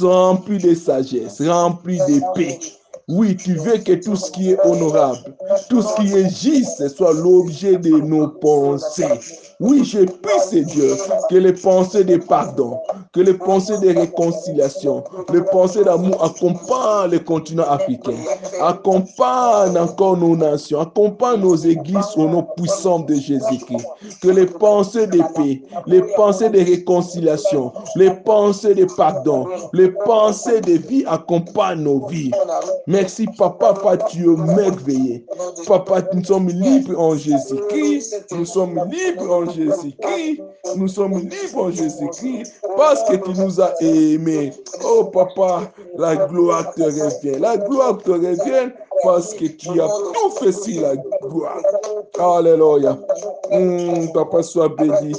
remplies 0.02 0.60
de 0.60 0.74
sagesse, 0.76 1.42
remplies 1.42 2.00
de 2.00 2.22
paix. 2.36 2.60
Oui, 3.08 3.36
tu 3.36 3.56
veux 3.56 3.78
que 3.78 3.94
tout 3.94 4.16
ce 4.16 4.32
qui 4.32 4.52
est 4.52 4.66
honorable, 4.66 5.36
tout 5.70 5.82
ce 5.82 5.96
qui 5.96 6.14
est 6.14 6.30
juste 6.30 6.88
soit 6.96 7.14
l'objet 7.14 7.78
de 7.78 7.90
nos 7.90 8.28
pensées. 8.28 9.20
Oui, 9.62 9.86
je 9.86 10.00
prie, 10.00 10.66
Dieu, 10.66 10.96
que 11.30 11.36
les 11.36 11.54
pensées 11.54 12.04
de 12.04 12.18
pardon, 12.18 12.80
que 13.14 13.22
les 13.22 13.36
pensées 13.36 13.78
de 13.78 13.96
réconciliation, 13.96 15.04
les 15.32 15.44
pensées 15.44 15.84
d'amour 15.84 16.24
accompagnent 16.24 17.12
le 17.12 17.20
continent 17.20 17.70
africain, 17.70 18.16
accompagnent 18.60 19.78
encore 19.78 20.18
nos 20.18 20.36
nations, 20.36 20.80
accompagnent 20.80 21.42
nos 21.42 21.56
églises 21.56 22.08
au 22.16 22.28
nom 22.28 22.44
puissant 22.58 23.02
de 23.02 23.14
Jésus-Christ. 23.14 23.86
Que 24.24 24.30
les 24.30 24.48
pensées 24.48 25.06
de 25.06 25.22
paix, 25.36 25.62
les 25.86 26.02
pensées 26.16 26.50
de 26.50 26.58
réconciliation, 26.58 27.72
les 27.96 28.10
pensées 28.26 28.74
de 28.74 28.86
pardon, 28.98 29.46
les 29.74 29.92
pensées 29.92 30.62
de 30.62 30.74
vie 30.74 31.04
accompagnent 31.06 31.84
nos 31.84 32.08
vies. 32.08 32.32
Merci, 32.88 33.28
Papa, 33.38 33.74
Papa, 33.76 33.98
tu 34.10 34.24
es 34.24 34.36
merveilleux. 34.36 35.24
Papa, 35.68 36.02
nous 36.16 36.24
sommes 36.24 36.50
libres 36.50 37.00
en 37.00 37.16
Jésus-Christ. 37.16 38.26
Nous 38.32 38.46
sommes 38.46 38.80
libres 38.90 39.32
en 39.32 39.51
Jésus-Christ. 39.52 40.42
Nous 40.76 40.88
sommes 40.88 41.20
libres 41.20 41.58
en 41.58 41.72
Jésus-Christ 41.72 42.54
parce 42.78 43.04
que 43.04 43.16
tu 43.16 43.32
nous 43.40 43.62
as 43.62 43.74
aimés. 43.82 44.52
Oh, 44.84 45.06
Papa, 45.06 45.72
la 45.98 46.16
gloire 46.16 46.74
te 46.74 46.84
revient. 46.84 47.40
La 47.40 47.58
gloire 47.58 47.98
te 47.98 48.12
revient 48.12 48.72
parce 49.04 49.34
que 49.34 49.46
tu 49.46 49.82
as 49.82 49.90
sur 50.52 50.82
la 50.82 50.96
gloire. 50.96 51.62
Alléluia. 52.20 52.98
Mm, 53.52 54.12
papa, 54.14 54.44
sois 54.44 54.70
béni, 54.70 55.14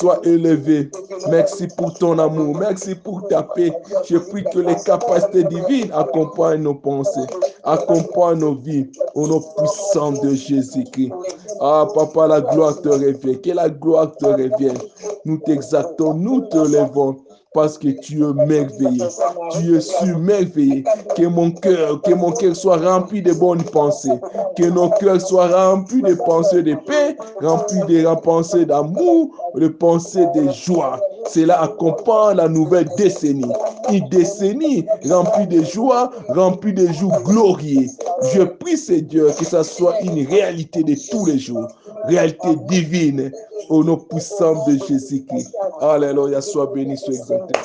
sois 0.00 0.20
élevé. 0.24 0.90
Merci 1.30 1.68
pour 1.76 1.94
ton 1.94 2.18
amour. 2.18 2.56
Merci 2.56 2.94
pour 2.94 3.26
ta 3.28 3.42
paix. 3.42 3.72
Je 4.04 4.16
prie 4.18 4.44
que 4.44 4.58
les 4.58 4.76
capacités 4.76 5.44
divines 5.44 5.90
accompagnent 5.92 6.62
nos 6.62 6.74
pensées, 6.74 7.26
accompagnent 7.64 8.40
nos 8.40 8.54
vies 8.54 8.90
au 9.14 9.26
nom 9.26 9.42
puissant 9.56 10.12
de 10.12 10.34
Jésus-Christ. 10.34 11.12
Ah, 11.60 11.86
papa, 11.92 12.28
la 12.28 12.40
gloire 12.40 12.80
te 12.80 12.88
revient. 12.88 13.40
Que 13.40 13.50
la 13.50 13.68
gloire 13.68 14.16
te 14.16 14.26
revienne. 14.26 14.78
Nous 15.24 15.38
t'exaltons, 15.38 16.14
nous 16.14 16.42
te 16.42 16.56
levons 16.56 17.16
parce 17.54 17.78
que 17.78 17.88
tu 17.88 18.22
es 18.22 18.32
merveilleux. 18.46 19.08
Tu 19.52 19.76
es 19.76 19.80
surmerveilleux. 19.80 20.84
Que 21.16 21.26
mon 21.26 21.50
cœur, 21.50 22.00
que 22.02 22.12
mon 22.14 22.32
cœur 22.32 22.54
soit 22.54 22.76
rempli 22.76 23.22
de 23.22 23.32
bonnes 23.32 23.64
pensées. 23.64 24.20
Que 24.56 24.64
nos 24.64 24.90
cœurs 24.90 25.20
soient 25.20 25.48
remplis 25.48 26.02
de 26.02 26.14
pensées 26.14 26.62
de 26.62 26.74
paix, 26.74 27.16
remplis 27.40 27.80
de 27.88 28.20
pensées 28.20 28.66
d'amour, 28.66 29.30
de 29.54 29.68
pensées 29.68 30.26
de 30.34 30.50
joie. 30.50 31.00
Cela 31.26 31.62
accompagne 31.62 32.36
la 32.36 32.48
nouvelle 32.48 32.88
décennie. 32.96 33.52
Une 33.90 34.08
décennie 34.08 34.86
remplie 35.08 35.46
de 35.46 35.62
joie, 35.64 36.10
remplie 36.28 36.72
de 36.72 36.86
jours 36.92 37.18
glorieux. 37.24 37.86
Je 38.34 38.42
prie, 38.42 38.76
Seigneur, 38.76 39.34
que 39.34 39.44
ça 39.44 39.64
soit 39.64 40.00
une 40.02 40.26
réalité 40.26 40.82
de 40.82 40.94
tous 41.10 41.26
les 41.26 41.38
jours. 41.38 41.68
Réalité 42.04 42.56
divine 42.68 43.32
au 43.68 43.84
nom 43.84 43.96
puissant 43.96 44.64
de 44.66 44.78
Jésus-Christ. 44.86 45.54
Alléluia, 45.80 46.40
sois 46.40 46.66
béni, 46.66 46.96
sois 46.96 47.14
exalté. 47.14 47.58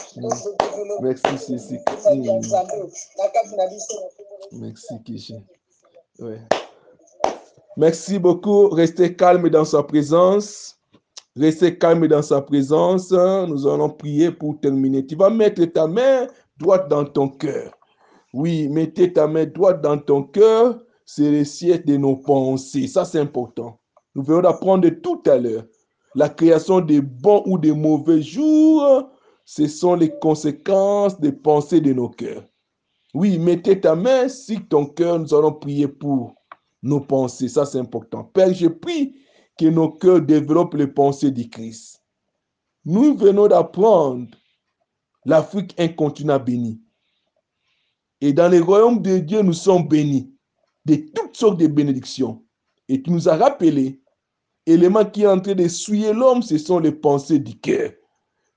Merci, 1.01 1.23
Jésus-Christ. 1.47 2.07
Merci, 4.51 4.93
Jésus. 5.05 5.33
Ouais. 6.19 6.39
Merci 7.77 8.19
beaucoup. 8.19 8.69
Restez 8.69 9.15
calme 9.15 9.49
dans 9.49 9.65
sa 9.65 9.81
présence. 9.83 10.77
Restez 11.35 11.77
calme 11.77 12.07
dans 12.07 12.21
sa 12.21 12.41
présence. 12.41 13.11
Nous 13.11 13.67
allons 13.67 13.89
prier 13.89 14.31
pour 14.31 14.59
terminer. 14.59 15.05
Tu 15.05 15.15
vas 15.15 15.29
mettre 15.29 15.63
ta 15.65 15.87
main 15.87 16.27
droite 16.57 16.87
dans 16.87 17.05
ton 17.05 17.29
cœur. 17.29 17.71
Oui, 18.33 18.67
mettez 18.67 19.13
ta 19.13 19.27
main 19.27 19.45
droite 19.45 19.81
dans 19.81 19.97
ton 19.97 20.23
cœur. 20.23 20.79
C'est 21.05 21.29
le 21.29 21.43
siège 21.43 21.85
de 21.85 21.97
nos 21.97 22.15
pensées. 22.15 22.87
Ça, 22.87 23.05
c'est 23.05 23.19
important. 23.19 23.79
Nous 24.15 24.23
venons 24.23 24.41
d'apprendre 24.41 24.87
tout 24.89 25.21
à 25.25 25.37
l'heure. 25.37 25.65
La 26.15 26.29
création 26.29 26.79
des 26.79 27.01
bons 27.01 27.43
ou 27.45 27.57
des 27.57 27.71
mauvais 27.71 28.21
jours, 28.21 29.09
ce 29.45 29.67
sont 29.67 29.95
les 29.95 30.11
conséquences 30.19 31.19
des 31.19 31.31
pensées 31.31 31.81
de 31.81 31.93
nos 31.93 32.09
cœurs. 32.09 32.45
Oui, 33.13 33.37
mettez 33.39 33.79
ta 33.79 33.95
main 33.95 34.29
sur 34.29 34.59
ton 34.67 34.85
cœur. 34.85 35.19
Nous 35.19 35.33
allons 35.33 35.53
prier 35.53 35.87
pour 35.87 36.35
nos 36.81 36.99
pensées. 36.99 37.47
Ça, 37.47 37.65
c'est 37.65 37.79
important. 37.79 38.23
Père, 38.23 38.53
je 38.53 38.67
prie 38.67 39.15
que 39.57 39.65
nos 39.65 39.89
cœurs 39.89 40.21
développent 40.21 40.75
les 40.75 40.87
pensées 40.87 41.31
du 41.31 41.49
Christ. 41.49 42.01
Nous 42.85 43.15
venons 43.15 43.47
d'apprendre 43.47 44.27
l'Afrique 45.25 45.73
un 45.79 45.87
continent 45.87 46.39
béni. 46.39 46.81
Et 48.19 48.33
dans 48.33 48.49
les 48.49 48.59
royaumes 48.59 49.01
de 49.01 49.17
Dieu, 49.17 49.41
nous 49.41 49.53
sommes 49.53 49.87
bénis 49.87 50.33
de 50.85 50.95
toutes 50.95 51.35
sortes 51.35 51.59
de 51.59 51.67
bénédictions. 51.67 52.43
Et 52.89 53.01
tu 53.01 53.11
nous 53.11 53.29
as 53.29 53.37
rappelé, 53.37 54.01
l'élément 54.65 55.05
qui 55.05 55.23
est 55.23 55.27
en 55.27 55.39
train 55.39 55.55
de 55.55 55.67
souiller 55.67 56.13
l'homme, 56.13 56.41
ce 56.41 56.57
sont 56.57 56.79
les 56.79 56.91
pensées 56.91 57.39
du 57.39 57.55
cœur. 57.59 57.91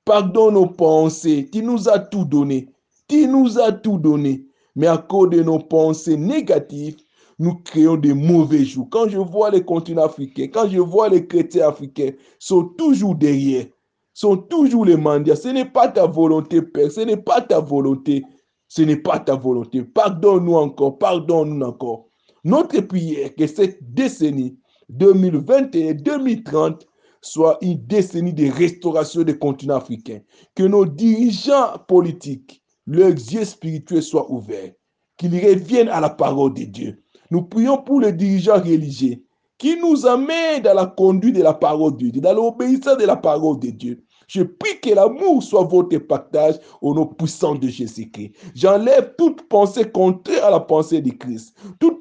Pardonne 0.04 0.54
nos 0.54 0.66
pensées. 0.66 1.48
Tu 1.52 1.62
nous 1.62 1.88
as 1.88 1.98
tout 1.98 2.24
donné. 2.24 2.68
Tu 3.08 3.26
nous 3.26 3.58
as 3.58 3.72
tout 3.72 3.98
donné. 3.98 4.46
Mais 4.74 4.86
à 4.86 4.98
cause 4.98 5.30
de 5.30 5.42
nos 5.42 5.58
pensées 5.58 6.16
négatives, 6.16 6.96
nous 7.38 7.54
créons 7.56 7.96
des 7.96 8.14
mauvais 8.14 8.64
jours. 8.64 8.88
Quand 8.90 9.08
je 9.08 9.18
vois 9.18 9.50
les 9.50 9.64
continents 9.64 10.04
africains, 10.04 10.48
quand 10.52 10.68
je 10.68 10.78
vois 10.78 11.08
les 11.08 11.26
chrétiens 11.26 11.68
africains, 11.68 12.12
sont 12.38 12.64
toujours 12.64 13.14
derrière, 13.14 13.66
sont 14.14 14.36
toujours 14.36 14.84
les 14.84 14.96
mendiants. 14.96 15.36
Ce 15.36 15.48
n'est 15.48 15.64
pas 15.70 15.88
ta 15.88 16.06
volonté, 16.06 16.62
Père, 16.62 16.90
ce 16.90 17.00
n'est 17.00 17.16
pas 17.16 17.40
ta 17.40 17.60
volonté. 17.60 18.24
Ce 18.68 18.82
n'est 18.82 18.96
pas 18.96 19.18
ta 19.18 19.34
volonté. 19.34 19.82
Pardonne-nous 19.82 20.54
encore, 20.54 20.98
pardonne-nous 20.98 21.64
encore. 21.64 22.08
Notre 22.44 22.80
prière, 22.80 23.34
que 23.34 23.46
cette 23.46 23.78
décennie 23.92 24.56
2021-2030 24.92 26.82
soit 27.20 27.58
une 27.60 27.84
décennie 27.86 28.32
de 28.32 28.50
restauration 28.50 29.22
des 29.22 29.36
continents 29.36 29.76
africains. 29.76 30.20
Que 30.54 30.62
nos 30.62 30.86
dirigeants 30.86 31.78
politiques, 31.88 32.62
leurs 32.86 33.10
yeux 33.10 33.44
spirituels 33.44 34.02
soient 34.02 34.30
ouverts. 34.30 34.72
Qu'ils 35.16 35.34
reviennent 35.34 35.88
à 35.88 36.00
la 36.00 36.10
parole 36.10 36.54
de 36.54 36.64
Dieu. 36.64 37.02
Nous 37.30 37.42
prions 37.42 37.78
pour 37.82 38.00
les 38.00 38.12
dirigeants 38.12 38.60
religieux 38.60 39.24
qui 39.58 39.76
nous 39.80 40.06
amènent 40.06 40.62
dans 40.62 40.74
la 40.74 40.86
conduite 40.86 41.36
de 41.36 41.42
la 41.42 41.54
parole 41.54 41.96
de 41.96 42.08
Dieu, 42.08 42.20
dans 42.20 42.34
l'obéissance 42.34 42.98
de 42.98 43.06
la 43.06 43.16
parole 43.16 43.58
de 43.58 43.70
Dieu. 43.70 44.04
Je 44.28 44.42
prie 44.42 44.80
que 44.82 44.90
l'amour 44.90 45.42
soit 45.42 45.62
votre 45.62 45.96
partage 45.98 46.56
au 46.82 46.94
nom 46.94 47.06
puissant 47.06 47.54
de 47.54 47.68
Jésus-Christ. 47.68 48.32
J'enlève 48.54 49.14
toute 49.16 49.42
pensée 49.48 49.90
contraire 49.90 50.44
à 50.46 50.50
la 50.50 50.60
pensée 50.60 51.00
de 51.00 51.10
Christ, 51.10 51.56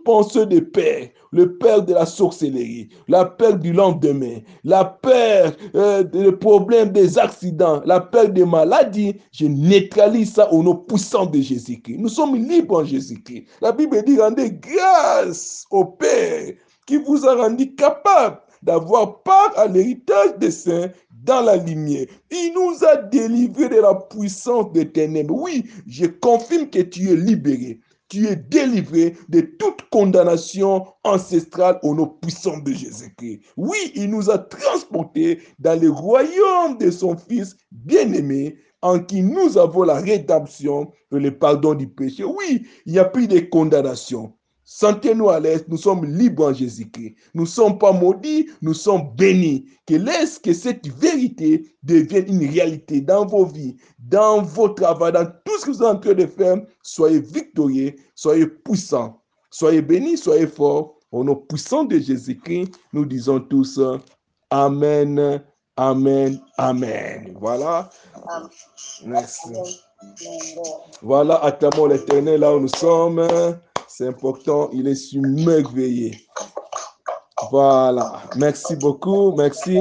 pensée 0.05 0.45
de 0.45 0.61
père, 0.61 1.09
le 1.31 1.57
père 1.57 1.83
de 1.83 1.93
la 1.93 2.05
sorcellerie, 2.05 2.87
la 3.09 3.25
peur 3.25 3.57
du 3.57 3.73
lendemain, 3.73 4.37
la 4.63 4.85
peur 4.85 5.51
euh, 5.75 6.03
des 6.03 6.31
problèmes, 6.31 6.91
des 6.91 7.17
accidents, 7.17 7.81
la 7.85 7.99
peur 7.99 8.29
des 8.29 8.45
maladies. 8.45 9.15
Je 9.33 9.47
neutralise 9.47 10.33
ça 10.33 10.51
au 10.53 10.63
nom 10.63 10.75
puissant 10.75 11.25
de 11.25 11.41
Jésus-Christ. 11.41 11.97
Nous 11.97 12.07
sommes 12.07 12.35
libres 12.35 12.79
en 12.79 12.85
Jésus-Christ. 12.85 13.45
La 13.61 13.73
Bible 13.73 14.01
dit 14.05 14.17
rendez 14.17 14.51
grâce 14.51 15.65
au 15.71 15.83
Père 15.83 16.53
qui 16.85 16.97
vous 16.97 17.25
a 17.25 17.35
rendu 17.35 17.75
capable 17.75 18.37
d'avoir 18.61 19.23
part 19.23 19.53
à 19.57 19.67
l'héritage 19.67 20.37
des 20.37 20.51
saints 20.51 20.89
dans 21.25 21.41
la 21.41 21.57
lumière. 21.57 22.05
Il 22.31 22.53
nous 22.53 22.85
a 22.85 22.97
délivrés 22.97 23.69
de 23.69 23.81
la 23.81 23.95
puissance 23.95 24.71
des 24.71 24.89
ténèbres. 24.91 25.35
Oui, 25.35 25.65
je 25.87 26.05
confirme 26.05 26.69
que 26.69 26.79
tu 26.79 27.09
es 27.11 27.15
libéré. 27.15 27.79
Tu 28.07 28.27
es 28.27 28.35
délivré 28.35 29.15
de 29.29 29.41
toute 29.41 29.89
condamnation 29.89 30.85
ancestrale 31.03 31.79
au 31.81 31.95
nom 31.95 32.07
puissant 32.07 32.59
de 32.59 32.71
Jésus-Christ. 32.71 33.41
Oui, 33.57 33.77
il 33.95 34.09
nous 34.09 34.29
a 34.29 34.37
transportés 34.37 35.41
dans 35.57 35.79
le 35.79 35.89
royaume 35.89 36.77
de 36.77 36.91
son 36.91 37.17
Fils 37.17 37.57
bien-aimé, 37.71 38.57
en 38.81 38.99
qui 38.99 39.23
nous 39.23 39.57
avons 39.57 39.83
la 39.83 39.95
rédemption 39.95 40.91
et 41.11 41.19
le 41.19 41.37
pardon 41.37 41.73
du 41.73 41.87
péché. 41.87 42.23
Oui, 42.23 42.67
il 42.85 42.93
n'y 42.93 42.99
a 42.99 43.05
plus 43.05 43.27
de 43.27 43.39
condamnation. 43.39 44.33
Sentez-nous 44.65 45.29
à 45.29 45.39
l'aise, 45.39 45.65
nous 45.67 45.77
sommes 45.77 46.05
libres 46.05 46.47
en 46.47 46.53
Jésus-Christ. 46.53 47.15
Nous 47.35 47.43
ne 47.43 47.47
sommes 47.47 47.77
pas 47.77 47.91
maudits, 47.91 48.49
nous 48.63 48.73
sommes 48.73 49.13
bénis. 49.15 49.65
Que 49.85 49.93
laisse 49.93 50.39
que 50.39 50.53
cette 50.53 50.87
vérité 50.87 51.77
devienne 51.83 52.25
une 52.27 52.49
réalité 52.49 52.99
dans 52.99 53.27
vos 53.27 53.45
vies, 53.45 53.75
dans 53.99 54.41
vos 54.41 54.69
travaux, 54.69 55.11
dans 55.11 55.25
tout 55.25 55.59
ce 55.59 55.65
que 55.65 55.71
vous 55.71 55.83
êtes 55.83 55.87
en 55.87 55.99
train 55.99 56.13
de 56.15 56.25
faire? 56.25 56.57
Soyez 56.81 57.19
victorieux, 57.19 57.95
soyez 58.15 58.47
puissants, 58.47 59.21
soyez 59.51 59.83
bénis, 59.83 60.17
soyez 60.17 60.47
forts. 60.47 60.95
Au 61.11 61.23
nom 61.23 61.35
puissant 61.35 61.85
de 61.85 61.99
Jésus-Christ, 61.99 62.73
nous 62.91 63.05
disons 63.05 63.39
tous 63.39 63.79
Amen 64.49 65.41
Amen. 65.77 66.39
Amen. 66.57 67.35
Voilà. 67.39 67.89
Merci. 69.03 69.49
Voilà, 71.01 71.35
acclamons 71.43 71.87
l'éternel 71.87 72.39
là 72.39 72.55
où 72.55 72.61
nous 72.61 72.69
sommes. 72.69 73.27
C'est 73.87 74.07
important, 74.07 74.69
il 74.73 74.87
est 74.87 74.95
submerveillé. 74.95 76.17
Voilà. 77.51 78.21
Merci 78.37 78.75
beaucoup. 78.75 79.33
Merci. 79.35 79.79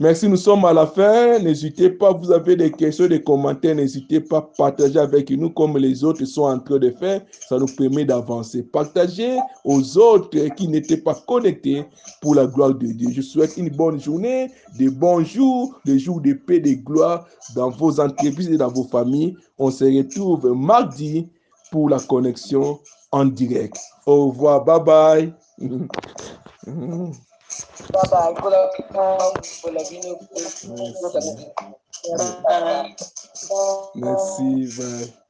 Merci, 0.00 0.28
nous 0.28 0.36
sommes 0.36 0.64
à 0.64 0.72
la 0.72 0.88
fin. 0.88 1.38
N'hésitez 1.38 1.88
pas, 1.88 2.12
vous 2.12 2.32
avez 2.32 2.56
des 2.56 2.72
questions, 2.72 3.06
des 3.06 3.22
commentaires, 3.22 3.76
n'hésitez 3.76 4.18
pas 4.18 4.38
à 4.38 4.42
partager 4.42 4.98
avec 4.98 5.30
nous 5.30 5.50
comme 5.50 5.78
les 5.78 6.02
autres 6.02 6.24
sont 6.24 6.42
en 6.42 6.58
train 6.58 6.78
de 6.78 6.90
faire. 6.90 7.20
Ça 7.48 7.58
nous 7.58 7.66
permet 7.66 8.04
d'avancer. 8.04 8.64
Partagez 8.64 9.38
aux 9.64 9.96
autres 9.96 10.36
qui 10.56 10.66
n'étaient 10.66 10.96
pas 10.96 11.14
connectés 11.28 11.84
pour 12.20 12.34
la 12.34 12.46
gloire 12.46 12.74
de 12.74 12.88
Dieu. 12.88 13.10
Je 13.12 13.22
souhaite 13.22 13.56
une 13.56 13.68
bonne 13.68 14.00
journée, 14.00 14.50
de 14.80 14.90
bons 14.90 15.22
jours, 15.24 15.78
des 15.84 16.00
jours 16.00 16.20
de 16.20 16.32
paix, 16.32 16.58
de 16.58 16.72
gloire 16.72 17.28
dans 17.54 17.70
vos 17.70 18.00
entreprises 18.00 18.50
et 18.50 18.56
dans 18.56 18.72
vos 18.72 18.88
familles. 18.88 19.36
On 19.58 19.70
se 19.70 19.84
retrouve 19.84 20.52
mardi 20.56 21.28
pour 21.70 21.88
la 21.88 22.00
connexion 22.00 22.80
en 23.14 23.26
direct. 23.26 23.78
Au 24.06 24.28
revoir. 24.28 24.64
Bye 24.64 24.80
bye. 24.80 25.32
Bye. 32.08 32.96
Merci. 33.94 34.66
Bye. 34.76 35.23